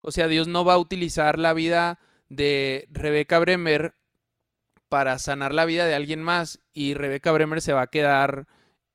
O 0.00 0.12
sea, 0.12 0.28
Dios 0.28 0.46
no 0.46 0.64
va 0.64 0.74
a 0.74 0.78
utilizar 0.78 1.40
la 1.40 1.54
vida 1.54 1.98
de 2.28 2.86
Rebeca 2.92 3.40
Bremer 3.40 3.96
para 4.88 5.18
sanar 5.18 5.52
la 5.54 5.64
vida 5.64 5.86
de 5.86 5.96
alguien 5.96 6.22
más 6.22 6.60
y 6.72 6.94
Rebeca 6.94 7.32
Bremer 7.32 7.60
se 7.62 7.72
va 7.72 7.82
a 7.82 7.86
quedar 7.88 8.46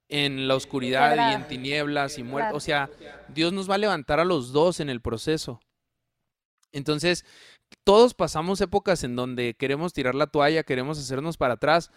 en 0.10 0.48
la 0.48 0.56
oscuridad 0.56 1.32
y 1.32 1.36
en 1.36 1.48
tinieblas 1.48 2.18
y 2.18 2.24
muerte. 2.24 2.56
O 2.56 2.60
sea, 2.60 2.90
Dios 3.28 3.54
nos 3.54 3.70
va 3.70 3.76
a 3.76 3.80
levantar 3.80 4.20
a 4.20 4.26
los 4.26 4.52
dos 4.52 4.80
en 4.80 4.90
el 4.90 5.02
proceso. 5.02 5.60
Entonces, 6.72 7.26
todos 7.84 8.14
pasamos 8.14 8.62
épocas 8.62 9.04
en 9.04 9.16
donde 9.16 9.56
queremos 9.56 9.94
tirar 9.94 10.16
la 10.16 10.28
toalla, 10.28 10.64
queremos 10.64 11.00
hacernos 11.00 11.38
para 11.38 11.56
atrás, 11.56 11.92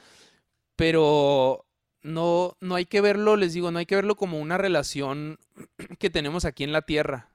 pero 0.76 1.66
no, 2.02 2.56
no 2.60 2.74
hay 2.74 2.86
que 2.86 3.00
verlo, 3.00 3.36
les 3.36 3.52
digo, 3.52 3.70
no 3.70 3.78
hay 3.78 3.86
que 3.86 3.96
verlo 3.96 4.16
como 4.16 4.40
una 4.40 4.58
relación 4.58 5.38
que 5.98 6.10
tenemos 6.10 6.44
aquí 6.44 6.64
en 6.64 6.72
la 6.72 6.82
tierra, 6.82 7.30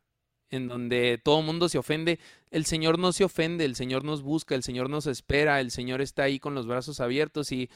en 0.50 0.68
donde 0.68 1.20
todo 1.24 1.40
el 1.40 1.46
mundo 1.46 1.70
se 1.70 1.78
ofende. 1.78 2.20
El 2.50 2.66
Señor 2.66 3.00
no 3.00 3.12
se 3.12 3.24
ofende, 3.24 3.66
el 3.66 3.76
Señor 3.76 4.04
nos 4.04 4.22
busca, 4.22 4.56
el 4.56 4.64
Señor 4.64 4.90
nos 4.90 5.08
espera, 5.08 5.60
el 5.60 5.72
Señor 5.72 6.02
está 6.02 6.24
ahí 6.24 6.40
con 6.40 6.56
los 6.56 6.68
brazos 6.68 7.00
abiertos. 7.00 7.52
Y 7.52 7.70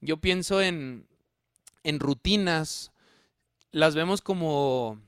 yo 0.00 0.18
pienso 0.18 0.62
en, 0.62 1.06
en 1.82 2.00
rutinas, 2.00 2.92
las 3.72 3.94
vemos 3.94 4.20
como, 4.20 5.00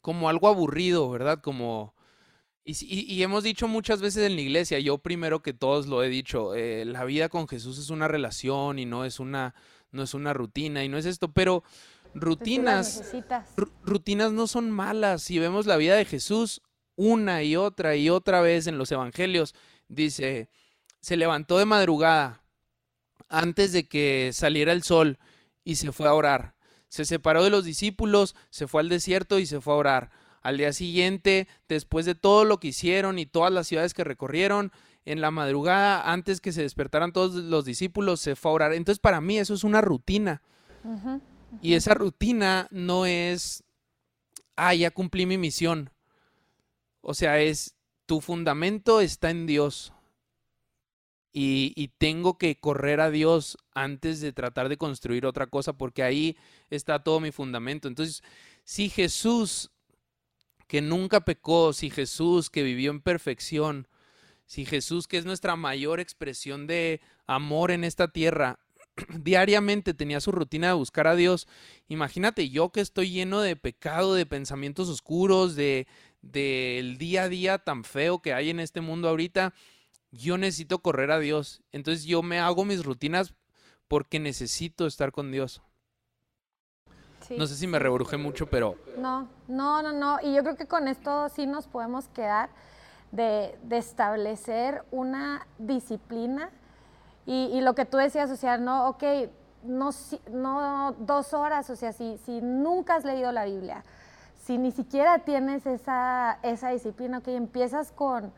como 0.00 0.28
algo 0.28 0.48
aburrido, 0.48 1.08
¿verdad? 1.10 1.40
Como... 1.40 1.94
Y, 2.68 3.22
hemos 3.22 3.44
dicho 3.44 3.68
muchas 3.68 4.00
veces 4.00 4.26
en 4.26 4.34
la 4.34 4.42
iglesia, 4.42 4.80
yo 4.80 4.98
primero 4.98 5.40
que 5.40 5.52
todos 5.52 5.86
lo 5.86 6.02
he 6.02 6.08
dicho, 6.08 6.56
eh, 6.56 6.84
la 6.84 7.04
vida 7.04 7.28
con 7.28 7.46
Jesús 7.46 7.78
es 7.78 7.90
una 7.90 8.08
relación 8.08 8.80
y 8.80 8.86
no 8.86 9.04
es 9.04 9.20
una, 9.20 9.54
no 9.92 10.02
es 10.02 10.14
una 10.14 10.32
rutina 10.32 10.82
y 10.82 10.88
no 10.88 10.98
es 10.98 11.06
esto, 11.06 11.30
pero 11.30 11.62
rutinas, 12.12 13.14
rutinas 13.84 14.32
no 14.32 14.48
son 14.48 14.72
malas. 14.72 15.22
Si 15.22 15.38
vemos 15.38 15.66
la 15.66 15.76
vida 15.76 15.94
de 15.94 16.06
Jesús 16.06 16.60
una 16.96 17.44
y 17.44 17.54
otra 17.54 17.94
y 17.94 18.10
otra 18.10 18.40
vez 18.40 18.66
en 18.66 18.78
los 18.78 18.90
evangelios, 18.90 19.54
dice, 19.86 20.48
se 21.00 21.16
levantó 21.16 21.58
de 21.58 21.66
madrugada 21.66 22.42
antes 23.28 23.72
de 23.72 23.86
que 23.86 24.30
saliera 24.32 24.72
el 24.72 24.82
sol 24.82 25.18
y 25.66 25.74
se 25.74 25.92
fue 25.92 26.08
a 26.08 26.14
orar. 26.14 26.54
Se 26.88 27.04
separó 27.04 27.42
de 27.42 27.50
los 27.50 27.64
discípulos, 27.64 28.36
se 28.50 28.68
fue 28.68 28.80
al 28.80 28.88
desierto 28.88 29.40
y 29.40 29.46
se 29.46 29.60
fue 29.60 29.74
a 29.74 29.78
orar. 29.78 30.10
Al 30.40 30.56
día 30.56 30.72
siguiente, 30.72 31.48
después 31.68 32.06
de 32.06 32.14
todo 32.14 32.44
lo 32.44 32.60
que 32.60 32.68
hicieron 32.68 33.18
y 33.18 33.26
todas 33.26 33.52
las 33.52 33.66
ciudades 33.66 33.92
que 33.92 34.04
recorrieron, 34.04 34.70
en 35.04 35.20
la 35.20 35.32
madrugada, 35.32 36.12
antes 36.12 36.40
que 36.40 36.52
se 36.52 36.62
despertaran 36.62 37.12
todos 37.12 37.34
los 37.34 37.64
discípulos, 37.64 38.20
se 38.20 38.36
fue 38.36 38.52
a 38.52 38.54
orar. 38.54 38.72
Entonces, 38.74 39.00
para 39.00 39.20
mí 39.20 39.38
eso 39.38 39.54
es 39.54 39.64
una 39.64 39.80
rutina. 39.80 40.40
Y 41.60 41.74
esa 41.74 41.94
rutina 41.94 42.68
no 42.70 43.06
es, 43.06 43.64
ah, 44.54 44.72
ya 44.72 44.92
cumplí 44.92 45.26
mi 45.26 45.36
misión. 45.36 45.90
O 47.00 47.12
sea, 47.12 47.40
es, 47.40 47.74
tu 48.06 48.20
fundamento 48.20 49.00
está 49.00 49.30
en 49.30 49.46
Dios. 49.46 49.92
Y, 51.38 51.92
tengo 51.98 52.38
que 52.38 52.58
correr 52.58 52.98
a 52.98 53.10
Dios 53.10 53.58
antes 53.74 54.22
de 54.22 54.32
tratar 54.32 54.70
de 54.70 54.78
construir 54.78 55.26
otra 55.26 55.46
cosa, 55.48 55.74
porque 55.74 56.02
ahí 56.02 56.34
está 56.70 57.04
todo 57.04 57.20
mi 57.20 57.30
fundamento. 57.30 57.88
Entonces, 57.88 58.22
si 58.64 58.88
Jesús, 58.88 59.70
que 60.66 60.80
nunca 60.80 61.26
pecó, 61.26 61.74
si 61.74 61.90
Jesús, 61.90 62.48
que 62.48 62.62
vivió 62.62 62.90
en 62.90 63.02
perfección, 63.02 63.86
si 64.46 64.64
Jesús, 64.64 65.06
que 65.06 65.18
es 65.18 65.26
nuestra 65.26 65.56
mayor 65.56 66.00
expresión 66.00 66.66
de 66.66 67.02
amor 67.26 67.70
en 67.70 67.84
esta 67.84 68.08
tierra, 68.08 68.58
diariamente 69.20 69.92
tenía 69.92 70.20
su 70.20 70.32
rutina 70.32 70.68
de 70.68 70.72
buscar 70.72 71.06
a 71.06 71.16
Dios, 71.16 71.46
imagínate 71.86 72.48
yo 72.48 72.72
que 72.72 72.80
estoy 72.80 73.10
lleno 73.10 73.42
de 73.42 73.56
pecado, 73.56 74.14
de 74.14 74.24
pensamientos 74.24 74.88
oscuros, 74.88 75.54
de, 75.54 75.86
del 76.22 76.96
día 76.96 77.24
a 77.24 77.28
día 77.28 77.58
tan 77.58 77.84
feo 77.84 78.22
que 78.22 78.32
hay 78.32 78.48
en 78.48 78.58
este 78.58 78.80
mundo 78.80 79.10
ahorita, 79.10 79.52
yo 80.16 80.38
necesito 80.38 80.80
correr 80.80 81.10
a 81.10 81.18
Dios. 81.18 81.62
Entonces 81.72 82.04
yo 82.04 82.22
me 82.22 82.40
hago 82.40 82.64
mis 82.64 82.84
rutinas 82.84 83.34
porque 83.88 84.18
necesito 84.18 84.86
estar 84.86 85.12
con 85.12 85.30
Dios. 85.30 85.62
no 87.36 87.46
sé 87.46 87.56
si 87.56 87.66
me 87.66 87.78
rebrujé 87.78 88.16
mucho, 88.16 88.46
pero... 88.46 88.76
No, 88.98 89.28
no, 89.48 89.82
no, 89.82 89.92
no. 89.92 90.18
Y 90.22 90.34
yo 90.34 90.42
creo 90.42 90.56
que 90.56 90.66
con 90.66 90.88
esto 90.88 91.28
sí 91.28 91.46
nos 91.46 91.66
podemos 91.66 92.08
quedar 92.08 92.50
de, 93.12 93.56
establecer 93.70 94.84
una 94.90 95.46
disciplina. 95.58 96.50
Y, 97.26 97.60
lo 97.60 97.74
que 97.74 97.84
tú 97.84 97.96
decías, 97.96 98.30
o 98.30 98.36
sea, 98.36 98.56
no, 98.56 98.88
ok, 98.88 99.02
no, 99.64 99.90
no 100.30 100.94
dos 101.00 101.34
horas, 101.34 101.68
o 101.70 101.76
sea, 101.76 101.92
si, 101.92 102.18
si 102.18 102.40
nunca 102.40 102.94
has 102.94 103.04
leído 103.04 103.32
la 103.32 103.44
Biblia, 103.44 103.84
si 104.44 104.58
ni 104.58 104.70
siquiera 104.70 105.18
tienes 105.20 105.66
esa, 105.66 106.38
esa 106.44 106.70
disciplina, 106.70 107.18
ok, 107.18 107.28
empiezas 107.28 107.90
con 107.90 108.32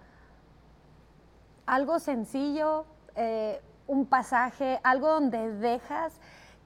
algo 1.68 1.98
sencillo, 1.98 2.86
eh, 3.14 3.60
un 3.86 4.06
pasaje, 4.06 4.80
algo 4.82 5.08
donde 5.08 5.52
dejas 5.54 6.14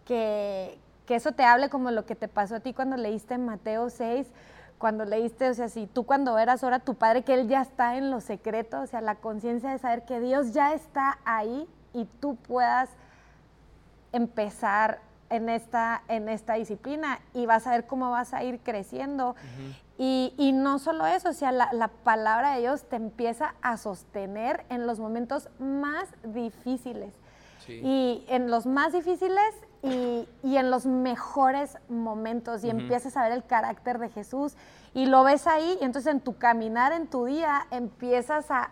que, 0.04 0.78
que, 1.06 1.16
eso 1.16 1.32
te 1.32 1.44
hable 1.44 1.68
como 1.68 1.90
lo 1.90 2.06
que 2.06 2.14
te 2.14 2.28
pasó 2.28 2.56
a 2.56 2.60
ti 2.60 2.72
cuando 2.72 2.96
leíste 2.96 3.36
Mateo 3.38 3.90
6, 3.90 4.26
cuando 4.78 5.04
leíste, 5.04 5.50
o 5.50 5.54
sea, 5.54 5.68
si 5.68 5.86
tú 5.86 6.04
cuando 6.04 6.38
eras 6.38 6.64
ahora 6.64 6.78
tu 6.80 6.94
padre, 6.94 7.22
que 7.22 7.34
él 7.34 7.48
ya 7.48 7.62
está 7.62 7.96
en 7.96 8.10
los 8.10 8.24
secretos, 8.24 8.82
o 8.82 8.86
sea, 8.86 9.00
la 9.00 9.16
conciencia 9.16 9.70
de 9.70 9.78
saber 9.78 10.04
que 10.04 10.20
Dios 10.20 10.52
ya 10.52 10.72
está 10.72 11.18
ahí 11.24 11.68
y 11.92 12.04
tú 12.20 12.36
puedas 12.36 12.90
empezar 14.12 15.00
en 15.32 15.48
esta, 15.48 16.02
en 16.08 16.28
esta 16.28 16.54
disciplina 16.54 17.18
y 17.32 17.46
vas 17.46 17.66
a 17.66 17.70
ver 17.70 17.86
cómo 17.86 18.10
vas 18.10 18.34
a 18.34 18.44
ir 18.44 18.60
creciendo. 18.60 19.34
y, 19.98 20.52
no 20.54 20.78
solo 20.78 21.06
eso, 21.06 21.30
o 21.30 21.32
sea, 21.32 21.52
la, 21.52 21.88
palabra 22.04 22.54
de 22.54 22.60
Dios 22.60 22.84
te 22.84 22.96
empieza 22.96 23.54
a 23.62 23.76
sostener 23.76 24.64
en 24.68 24.86
los 24.86 25.00
momentos 25.00 25.48
más 25.58 26.08
difíciles. 26.22 27.14
Y 27.68 28.24
en 28.28 28.50
los 28.50 28.66
más 28.66 28.92
difíciles 28.92 29.54
y, 29.82 30.26
en 30.56 30.70
los 30.70 30.84
mejores 30.84 31.78
momentos. 31.88 32.64
Y 32.64 32.70
empiezas 32.70 33.16
a 33.16 33.22
ver 33.22 33.32
el 33.32 33.44
carácter 33.44 33.98
de 33.98 34.08
Jesús 34.08 34.56
y 34.94 35.06
lo 35.06 35.22
ves 35.24 35.46
ahí. 35.46 35.78
Y 35.80 35.84
entonces 35.84 36.12
en 36.12 36.20
tu 36.20 36.36
caminar, 36.36 36.92
en 36.92 37.06
tu 37.06 37.24
día, 37.24 37.66
empiezas 37.70 38.46
a, 38.50 38.70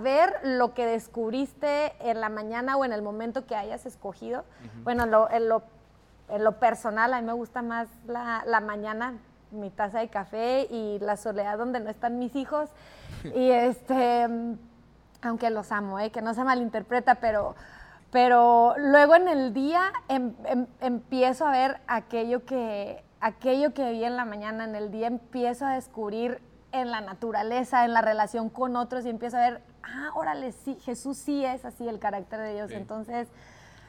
ver 0.00 0.34
lo 0.42 0.74
que 0.74 0.84
descubriste 0.84 1.94
en 2.00 2.20
la 2.20 2.28
mañana 2.28 2.76
o 2.76 2.84
en 2.84 2.92
el 2.92 3.00
momento 3.00 3.46
que 3.46 3.54
hayas 3.54 3.86
escogido. 3.86 4.44
Bueno, 4.82 5.06
lo, 5.06 5.30
en 5.30 5.48
lo 5.48 5.62
en 6.32 6.44
lo 6.44 6.58
personal, 6.58 7.12
a 7.12 7.20
mí 7.20 7.26
me 7.26 7.34
gusta 7.34 7.60
más 7.60 7.88
la, 8.06 8.60
mañana, 8.60 9.18
mi 9.50 9.68
taza 9.68 9.98
de 9.98 10.08
café 10.08 10.66
y 10.70 10.98
la 11.00 11.18
soledad 11.18 11.58
donde 11.58 11.78
no 11.78 11.90
están 11.90 12.18
mis 12.18 12.34
hijos. 12.34 12.70
Y 13.36 13.50
este, 13.50 14.26
aunque 15.20 15.50
los 15.50 15.70
amo, 15.70 16.00
¿eh? 16.00 16.10
que 16.10 16.22
no 16.22 16.34
se 16.34 16.42
malinterpreta, 16.42 17.16
pero, 17.16 17.54
pero 18.10 18.74
luego 18.78 19.14
en 19.14 19.28
el 19.28 19.52
día 19.52 19.92
em, 20.08 20.32
em, 20.46 20.66
empiezo 20.80 21.46
a 21.46 21.52
ver 21.52 21.80
aquello 21.86 22.44
que, 22.44 23.04
aquello 23.20 23.74
que 23.74 23.92
vi 23.92 24.02
en 24.02 24.16
la 24.16 24.24
mañana, 24.24 24.64
en 24.64 24.74
el 24.74 24.90
día 24.90 25.06
empiezo 25.06 25.66
a 25.66 25.74
descubrir 25.74 26.40
en 26.72 26.90
la 26.90 27.02
naturaleza, 27.02 27.84
en 27.84 27.92
la 27.92 28.00
relación 28.00 28.48
con 28.48 28.74
otros 28.76 29.04
y 29.04 29.10
empiezo 29.10 29.36
a 29.36 29.40
ver, 29.40 29.60
ah, 29.82 30.10
órale, 30.14 30.52
sí, 30.52 30.76
Jesús 30.82 31.18
sí 31.18 31.44
es 31.44 31.64
así 31.64 31.86
el 31.86 31.98
carácter 31.98 32.40
de 32.40 32.54
Dios. 32.54 32.70
Entonces, 32.72 33.28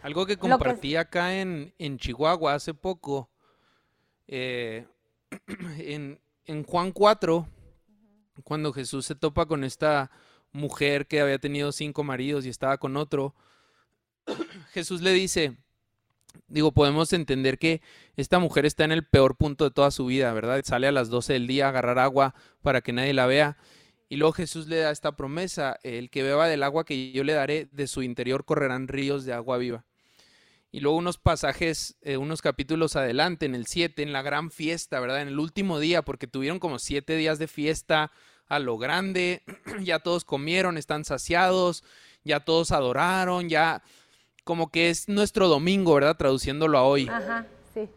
algo 0.03 0.25
que 0.25 0.35
compartí 0.35 0.97
acá 0.97 1.39
en, 1.39 1.73
Chihuahua 1.97 2.55
hace 2.55 2.73
poco, 2.73 3.29
eh, 4.27 4.85
en, 5.77 6.19
Juan 6.65 6.91
4, 6.91 7.47
cuando 8.43 8.73
Jesús 8.73 9.05
se 9.05 9.15
topa 9.15 9.45
con 9.45 9.63
esta 9.63 10.11
mujer 10.51 11.07
que 11.07 11.21
había 11.21 11.39
tenido 11.39 11.71
cinco 11.71 12.03
maridos 12.03 12.45
y 12.45 12.49
estaba 12.49 12.77
con 12.77 12.97
otro, 12.97 13.33
Jesús 14.73 15.01
le 15.01 15.13
dice, 15.13 15.55
digo, 16.47 16.73
podemos 16.73 17.13
entender 17.13 17.57
que 17.57 17.81
esta 18.17 18.39
mujer 18.39 18.65
está 18.65 18.83
en 18.83 18.91
el 18.91 19.05
peor 19.05 19.37
punto 19.37 19.63
de 19.63 19.71
toda 19.71 19.89
su 19.89 20.05
vida, 20.07 20.33
¿verdad? 20.33 20.61
Sale 20.65 20.87
a 20.87 20.91
las 20.91 21.09
12 21.09 21.31
del 21.31 21.47
día 21.47 21.67
a 21.67 21.69
agarrar 21.69 21.99
agua 21.99 22.35
para 22.61 22.81
que 22.81 22.91
nadie 22.91 23.13
la 23.13 23.25
vea. 23.25 23.57
Y 24.09 24.17
luego 24.17 24.33
Jesús 24.33 24.67
le 24.67 24.79
da 24.79 24.91
esta 24.91 25.15
promesa, 25.15 25.79
el 25.81 26.09
que 26.09 26.23
beba 26.23 26.49
del 26.49 26.63
agua 26.63 26.83
que 26.83 27.13
yo 27.13 27.23
le 27.23 27.31
daré, 27.31 27.69
de 27.71 27.87
su 27.87 28.03
interior 28.03 28.43
correrán 28.43 28.89
ríos 28.89 29.23
de 29.23 29.31
agua 29.31 29.57
viva. 29.57 29.85
Y 30.73 30.79
luego 30.79 30.97
unos 30.97 31.19
pasajes, 31.19 31.97
eh, 32.01 32.17
unos 32.17 32.41
capítulos 32.41 32.95
adelante, 32.95 33.45
en 33.45 33.53
el 33.53 33.67
7, 33.67 34.01
en 34.01 34.11
la 34.11 34.23
gran 34.23 34.49
fiesta, 34.49 34.99
¿verdad? 34.99 35.21
En 35.21 35.27
el 35.27 35.37
último 35.37 35.77
día, 35.77 36.01
porque 36.01 36.25
tuvieron 36.25 36.57
como 36.57 36.79
siete 36.79 37.15
días 37.15 37.37
de 37.37 37.47
fiesta 37.47 38.11
a 38.47 38.57
lo 38.57 38.79
grande, 38.79 39.43
ya 39.83 39.99
todos 39.99 40.25
comieron, 40.25 40.79
están 40.79 41.05
saciados, 41.05 41.83
ya 42.23 42.39
todos 42.39 42.71
adoraron, 42.71 43.49
ya 43.49 43.83
como 44.43 44.71
que 44.71 44.89
es 44.89 45.07
nuestro 45.09 45.47
domingo, 45.47 45.93
¿verdad? 45.93 46.17
Traduciéndolo 46.17 46.79
a 46.79 46.83
hoy. 46.85 47.07
Ajá, 47.07 47.45
sí. 47.71 47.87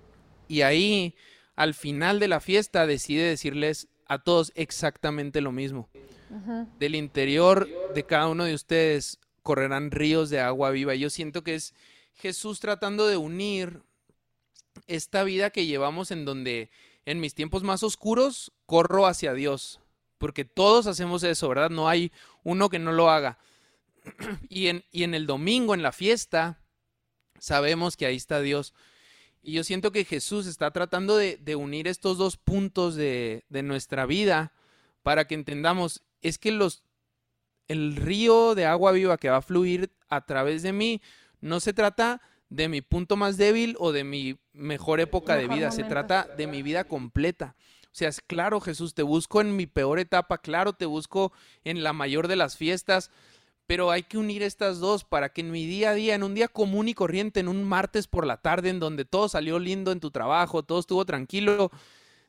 Y 0.47 0.61
ahí, 0.61 1.15
al 1.55 1.73
final 1.73 2.21
de 2.21 2.29
la 2.29 2.41
fiesta, 2.41 2.87
decide 2.87 3.23
decirles 3.23 3.89
a 4.07 4.19
todos 4.19 4.53
exactamente 4.55 5.41
lo 5.41 5.51
mismo. 5.51 5.89
Del 6.79 6.95
interior 6.95 7.67
de 7.95 8.05
cada 8.05 8.29
uno 8.29 8.45
de 8.45 8.53
ustedes 8.53 9.19
correrán 9.43 9.91
ríos 9.91 10.29
de 10.29 10.41
agua 10.41 10.73
viva. 10.73 10.95
Yo 10.95 11.09
siento 11.09 11.43
que 11.43 11.55
es 11.55 11.73
Jesús 12.17 12.61
tratando 12.61 13.07
de 13.07 13.17
unir 13.17 13.83
esta 14.87 15.23
vida 15.25 15.51
que 15.51 15.67
llevamos 15.67 16.11
en 16.11 16.25
donde 16.25 16.71
en 17.05 17.21
mis 17.21 17.35
tiempos 17.35 17.63
más 17.63 17.83
oscuros 17.83 18.53
corro 18.67 19.07
hacia 19.07 19.33
Dios, 19.33 19.81
porque 20.19 20.45
todos 20.45 20.87
hacemos 20.87 21.23
eso, 21.23 21.49
¿verdad? 21.49 21.71
No 21.71 21.89
hay 21.89 22.13
uno 22.43 22.69
que 22.69 22.79
no 22.79 22.93
lo 22.93 23.11
haga. 23.11 23.39
Y 24.49 24.69
en, 24.69 24.85
y 24.93 25.03
en 25.03 25.15
el 25.15 25.27
domingo, 25.27 25.75
en 25.75 25.83
la 25.83 25.93
fiesta, 25.93 26.61
sabemos 27.39 27.97
que 27.97 28.07
ahí 28.07 28.17
está 28.17 28.41
Dios. 28.41 28.73
Y 29.43 29.53
yo 29.53 29.65
siento 29.65 29.93
que 29.93 30.05
Jesús 30.05 30.47
está 30.47 30.71
tratando 30.71 31.17
de, 31.17 31.57
unir 31.57 31.87
estos 31.87 32.19
dos 32.19 32.37
puntos 32.37 32.95
de, 32.95 33.45
de, 33.49 33.63
nuestra 33.63 34.07
vida 34.07 34.53
para 35.03 35.27
que 35.27 35.35
entendamos, 35.35 36.03
es 36.23 36.39
que 36.39 36.51
los, 36.51 36.83
el 37.69 37.97
río 37.97 38.55
de 38.55 38.67
agua 38.67 38.93
viva 38.93 39.19
que 39.19 39.31
va 39.31 39.37
a 39.39 39.43
fluir 39.43 39.93
a 40.09 40.25
través 40.25 40.63
de 40.63 40.73
mí 40.73 41.03
no 41.41 41.61
se 41.61 41.73
trata 41.73 42.21
de 42.49 42.69
mi 42.69 42.81
punto 42.81 43.17
más 43.17 43.37
débil 43.37 43.77
o 43.79 43.93
de 43.93 44.05
mi 44.05 44.39
mejor 44.53 45.01
época 45.01 45.37
de 45.37 45.49
vida, 45.49 45.71
se 45.71 45.85
trata 45.85 46.29
de 46.37 46.47
mi 46.47 46.63
vida 46.63 46.85
completa. 46.85 47.57
O 47.87 47.99
sea, 47.99 48.09
es 48.09 48.21
claro, 48.21 48.61
Jesús, 48.61 48.95
te 48.95 49.03
busco 49.03 49.41
en 49.41 49.57
mi 49.57 49.67
peor 49.67 49.99
etapa, 49.99 50.39
claro, 50.39 50.75
te 50.75 50.87
busco 50.87 51.33
en 51.65 51.83
la 51.83 51.93
mayor 51.93 52.29
de 52.29 52.37
las 52.37 52.57
fiestas, 52.57 53.11
pero 53.67 53.91
hay 53.91 54.03
que 54.05 54.19
unir 54.19 54.43
estas 54.43 54.79
dos 54.79 55.05
para 55.05 55.31
que 55.31 55.41
en 55.41 55.51
mi 55.51 55.67
día 55.67 55.91
a 55.91 55.95
día, 55.95 56.15
en 56.15 56.23
un 56.23 56.35
día 56.35 56.49
común 56.49 56.89
y 56.89 56.95
corriente, 56.95 57.41
en 57.41 57.49
un 57.49 57.65
martes 57.65 58.07
por 58.07 58.27
la 58.27 58.37
tarde, 58.43 58.69
en 58.69 58.81
donde 58.81 59.05
todo 59.05 59.29
salió 59.29 59.59
lindo 59.59 59.93
en 59.93 60.01
tu 60.01 60.11
trabajo, 60.11 60.63
todo 60.63 60.79
estuvo 60.79 61.05
tranquilo, 61.05 61.71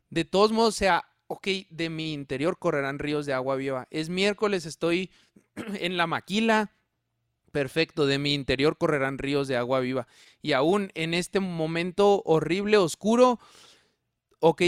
de 0.10 0.26
todos 0.26 0.52
modos 0.52 0.76
sea, 0.76 1.06
ok, 1.28 1.48
de 1.70 1.90
mi 1.90 2.14
interior 2.14 2.58
correrán 2.58 2.98
ríos 2.98 3.26
de 3.26 3.34
agua 3.34 3.56
viva. 3.56 3.88
Es 3.92 4.10
miércoles, 4.10 4.66
estoy 4.66 5.12
en 5.56 5.98
la 5.98 6.08
maquila, 6.08 6.72
perfecto, 7.52 8.06
de 8.06 8.20
mi 8.20 8.34
interior 8.34 8.78
correrán 8.78 9.18
ríos 9.18 9.48
de 9.48 9.58
agua 9.58 9.80
viva. 9.80 10.08
Y 10.42 10.54
aún 10.54 10.92
en 10.96 11.14
este 11.14 11.40
momento 11.40 12.22
horrible, 12.26 12.78
oscuro, 12.78 13.40
ok, 14.40 14.62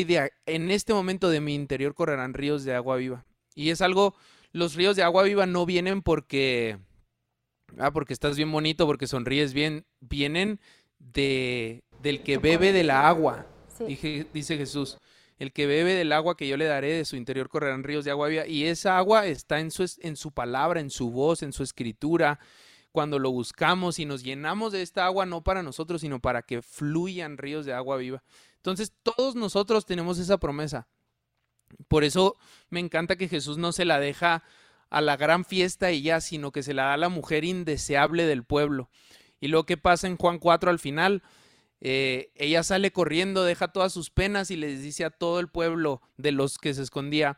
en 0.46 0.72
este 0.72 0.94
momento 0.94 1.30
de 1.30 1.42
mi 1.42 1.56
interior 1.56 1.94
correrán 1.94 2.34
ríos 2.34 2.63
de 2.63 2.76
agua 2.76 2.98
viva. 2.98 3.26
Y 3.56 3.70
es 3.70 3.82
algo, 3.82 4.15
los 4.52 4.76
ríos 4.76 4.96
de 4.96 5.04
agua 5.04 5.24
viva 5.24 5.46
no 5.46 5.65
vienen 5.65 6.02
porque, 6.02 6.78
ah, 7.78 7.92
porque 7.92 8.13
estás 8.13 8.38
bien 8.38 8.52
bonito, 8.52 8.86
porque 8.86 9.08
sonríes 9.08 9.54
bien, 9.54 9.86
vienen 10.00 10.60
de, 11.00 11.84
del 12.02 12.24
que 12.24 12.38
bebe 12.38 12.72
de 12.72 12.84
la 12.84 13.08
agua, 13.08 13.46
dice 14.34 14.58
Jesús. 14.58 14.98
El 15.38 15.54
que 15.54 15.68
bebe 15.68 15.94
del 15.94 16.12
agua 16.12 16.36
que 16.36 16.50
yo 16.50 16.58
le 16.58 16.65
daré, 16.65 16.92
de 16.92 17.06
su 17.06 17.15
interior 17.15 17.48
correrán 17.48 17.84
ríos 17.84 18.04
de 18.04 18.12
agua 18.12 18.28
viva. 18.28 18.46
Y 18.46 18.65
esa 18.65 18.98
agua 18.98 19.26
está 19.26 19.62
en 19.62 19.72
su, 19.72 19.89
en 20.00 20.18
su 20.18 20.32
palabra, 20.32 20.82
en 20.82 20.89
su 20.89 21.12
voz, 21.12 21.44
en 21.44 21.54
su 21.54 21.63
escritura, 21.63 22.39
cuando 22.91 23.19
lo 23.19 23.32
buscamos 23.32 23.99
y 23.99 24.06
nos 24.06 24.23
llenamos 24.23 24.71
de 24.71 24.82
esta 24.82 25.06
agua, 25.06 25.25
no 25.25 25.43
para 25.43 25.63
nosotros, 25.63 26.02
sino 26.02 26.19
para 26.19 26.41
que 26.41 26.62
fluyan 26.62 27.38
ríos 27.38 27.65
de 27.65 27.73
agua 27.73 27.97
viva. 27.97 28.23
Entonces, 28.58 28.93
todos 29.04 29.36
nosotros 29.36 29.86
tenemos 29.86 30.17
esa 30.19 30.38
promesa. 30.38 30.88
Por 31.88 32.04
eso 32.04 32.38
me 32.69 32.80
encanta 32.80 33.15
que 33.15 33.28
Jesús 33.28 33.58
no 33.58 33.71
se 33.71 33.86
la 33.86 33.99
deja 33.99 34.43
a 34.89 35.02
la 35.02 35.17
gran 35.17 35.45
fiesta 35.45 35.91
y 35.91 36.02
ya, 36.02 36.19
sino 36.19 36.52
que 36.52 36.63
se 36.63 36.73
la 36.73 36.86
da 36.86 36.93
a 36.93 36.97
la 36.97 37.10
mujer 37.10 37.45
indeseable 37.45 38.25
del 38.25 38.43
pueblo. 38.43 38.89
Y 39.39 39.47
lo 39.47 39.65
que 39.65 39.78
pasa 39.78 40.08
en 40.08 40.17
Juan 40.17 40.39
4 40.39 40.69
al 40.69 40.80
final, 40.80 41.23
eh, 41.80 42.32
ella 42.36 42.63
sale 42.63 42.91
corriendo, 42.91 43.43
deja 43.43 43.69
todas 43.69 43.93
sus 43.93 44.10
penas 44.10 44.52
y 44.52 44.58
les 44.58 44.82
dice 44.82 45.06
a 45.06 45.12
todo 45.12 45.39
el 45.39 45.47
pueblo 45.47 46.02
de 46.17 46.32
los 46.32 46.58
que 46.58 46.73
se 46.73 46.82
escondía, 46.82 47.38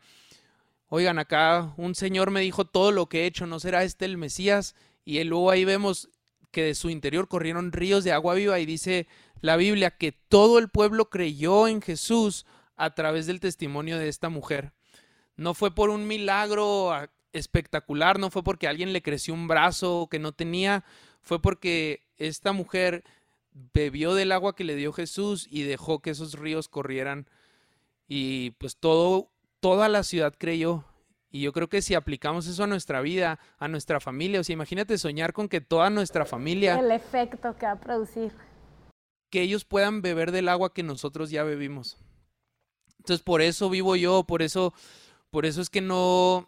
oigan, 0.88 1.18
acá 1.18 1.74
un 1.76 1.94
señor 1.94 2.30
me 2.30 2.40
dijo 2.40 2.64
todo 2.64 2.90
lo 2.90 3.08
que 3.08 3.22
he 3.22 3.26
hecho, 3.26 3.46
¿no 3.46 3.60
será 3.60 3.84
este 3.84 4.04
el 4.04 4.16
Mesías? 4.16 4.74
Y 5.04 5.22
luego 5.24 5.50
ahí 5.50 5.64
vemos 5.64 6.08
que 6.50 6.64
de 6.64 6.74
su 6.74 6.90
interior 6.90 7.28
corrieron 7.28 7.72
ríos 7.72 8.04
de 8.04 8.12
agua 8.12 8.34
viva 8.34 8.60
y 8.60 8.66
dice 8.66 9.06
la 9.40 9.56
Biblia 9.56 9.90
que 9.90 10.12
todo 10.12 10.58
el 10.58 10.68
pueblo 10.68 11.10
creyó 11.10 11.66
en 11.66 11.82
Jesús 11.82 12.46
a 12.76 12.94
través 12.94 13.26
del 13.26 13.40
testimonio 13.40 13.98
de 13.98 14.08
esta 14.08 14.28
mujer. 14.28 14.72
no 15.36 15.54
fue 15.54 15.74
por 15.74 15.90
un 15.90 16.06
milagro 16.06 16.92
espectacular, 17.32 18.18
no 18.18 18.30
fue 18.30 18.44
porque 18.44 18.68
alguien 18.68 18.92
le 18.92 19.02
creció 19.02 19.34
un 19.34 19.48
brazo 19.48 20.08
que 20.10 20.18
no 20.18 20.32
tenía, 20.32 20.84
fue 21.22 21.40
porque 21.40 22.02
esta 22.18 22.52
mujer 22.52 23.02
bebió 23.72 24.14
del 24.14 24.32
agua 24.32 24.54
que 24.54 24.64
le 24.64 24.76
dio 24.76 24.92
Jesús 24.92 25.48
y 25.50 25.62
dejó 25.62 26.00
que 26.00 26.10
esos 26.10 26.34
ríos 26.34 26.68
corrieran 26.68 27.28
y 28.08 28.50
pues 28.52 28.76
todo 28.76 29.30
toda 29.60 29.88
la 29.88 30.02
ciudad 30.02 30.34
creyó. 30.36 30.84
Y 31.34 31.40
yo 31.40 31.52
creo 31.54 31.68
que 31.68 31.80
si 31.80 31.94
aplicamos 31.94 32.46
eso 32.46 32.62
a 32.62 32.66
nuestra 32.66 33.00
vida, 33.00 33.40
a 33.58 33.66
nuestra 33.66 34.00
familia, 34.00 34.40
o 34.40 34.44
sea, 34.44 34.52
imagínate 34.52 34.98
soñar 34.98 35.32
con 35.32 35.48
que 35.48 35.62
toda 35.62 35.88
nuestra 35.88 36.26
familia... 36.26 36.78
El 36.78 36.92
efecto 36.92 37.56
que 37.56 37.64
va 37.64 37.72
a 37.72 37.80
producir. 37.80 38.32
Que 39.30 39.40
ellos 39.40 39.64
puedan 39.64 40.02
beber 40.02 40.30
del 40.30 40.50
agua 40.50 40.74
que 40.74 40.82
nosotros 40.82 41.30
ya 41.30 41.42
bebimos. 41.42 41.96
Entonces, 42.98 43.24
por 43.24 43.40
eso 43.40 43.70
vivo 43.70 43.96
yo, 43.96 44.24
por 44.24 44.42
eso, 44.42 44.74
por 45.30 45.46
eso 45.46 45.62
es 45.62 45.70
que 45.70 45.80
no, 45.80 46.46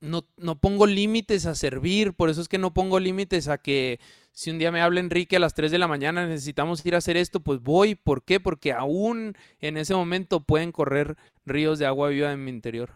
no, 0.00 0.24
no 0.36 0.60
pongo 0.60 0.86
límites 0.86 1.44
a 1.46 1.56
servir, 1.56 2.14
por 2.14 2.30
eso 2.30 2.40
es 2.40 2.48
que 2.48 2.58
no 2.58 2.72
pongo 2.72 3.00
límites 3.00 3.48
a 3.48 3.58
que 3.58 3.98
si 4.30 4.52
un 4.52 4.58
día 4.58 4.70
me 4.70 4.80
habla 4.80 5.00
Enrique 5.00 5.36
a 5.36 5.40
las 5.40 5.54
3 5.54 5.72
de 5.72 5.78
la 5.78 5.88
mañana, 5.88 6.24
necesitamos 6.24 6.86
ir 6.86 6.94
a 6.94 6.98
hacer 6.98 7.16
esto, 7.16 7.40
pues 7.40 7.60
voy. 7.60 7.96
¿Por 7.96 8.22
qué? 8.22 8.38
Porque 8.38 8.72
aún 8.72 9.36
en 9.58 9.76
ese 9.76 9.94
momento 9.94 10.38
pueden 10.38 10.70
correr 10.70 11.16
ríos 11.44 11.80
de 11.80 11.86
agua 11.86 12.10
viva 12.10 12.30
en 12.30 12.44
mi 12.44 12.50
interior. 12.50 12.90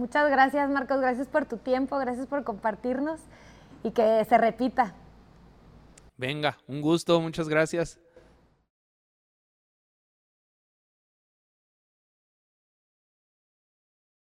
Muchas 0.00 0.30
gracias, 0.30 0.70
Marcos. 0.70 0.98
Gracias 0.98 1.28
por 1.28 1.44
tu 1.44 1.58
tiempo, 1.58 1.98
gracias 1.98 2.26
por 2.26 2.42
compartirnos 2.42 3.20
y 3.82 3.90
que 3.90 4.24
se 4.24 4.38
repita. 4.38 4.94
Venga, 6.16 6.56
un 6.66 6.80
gusto, 6.80 7.20
muchas 7.20 7.50
gracias. 7.50 8.00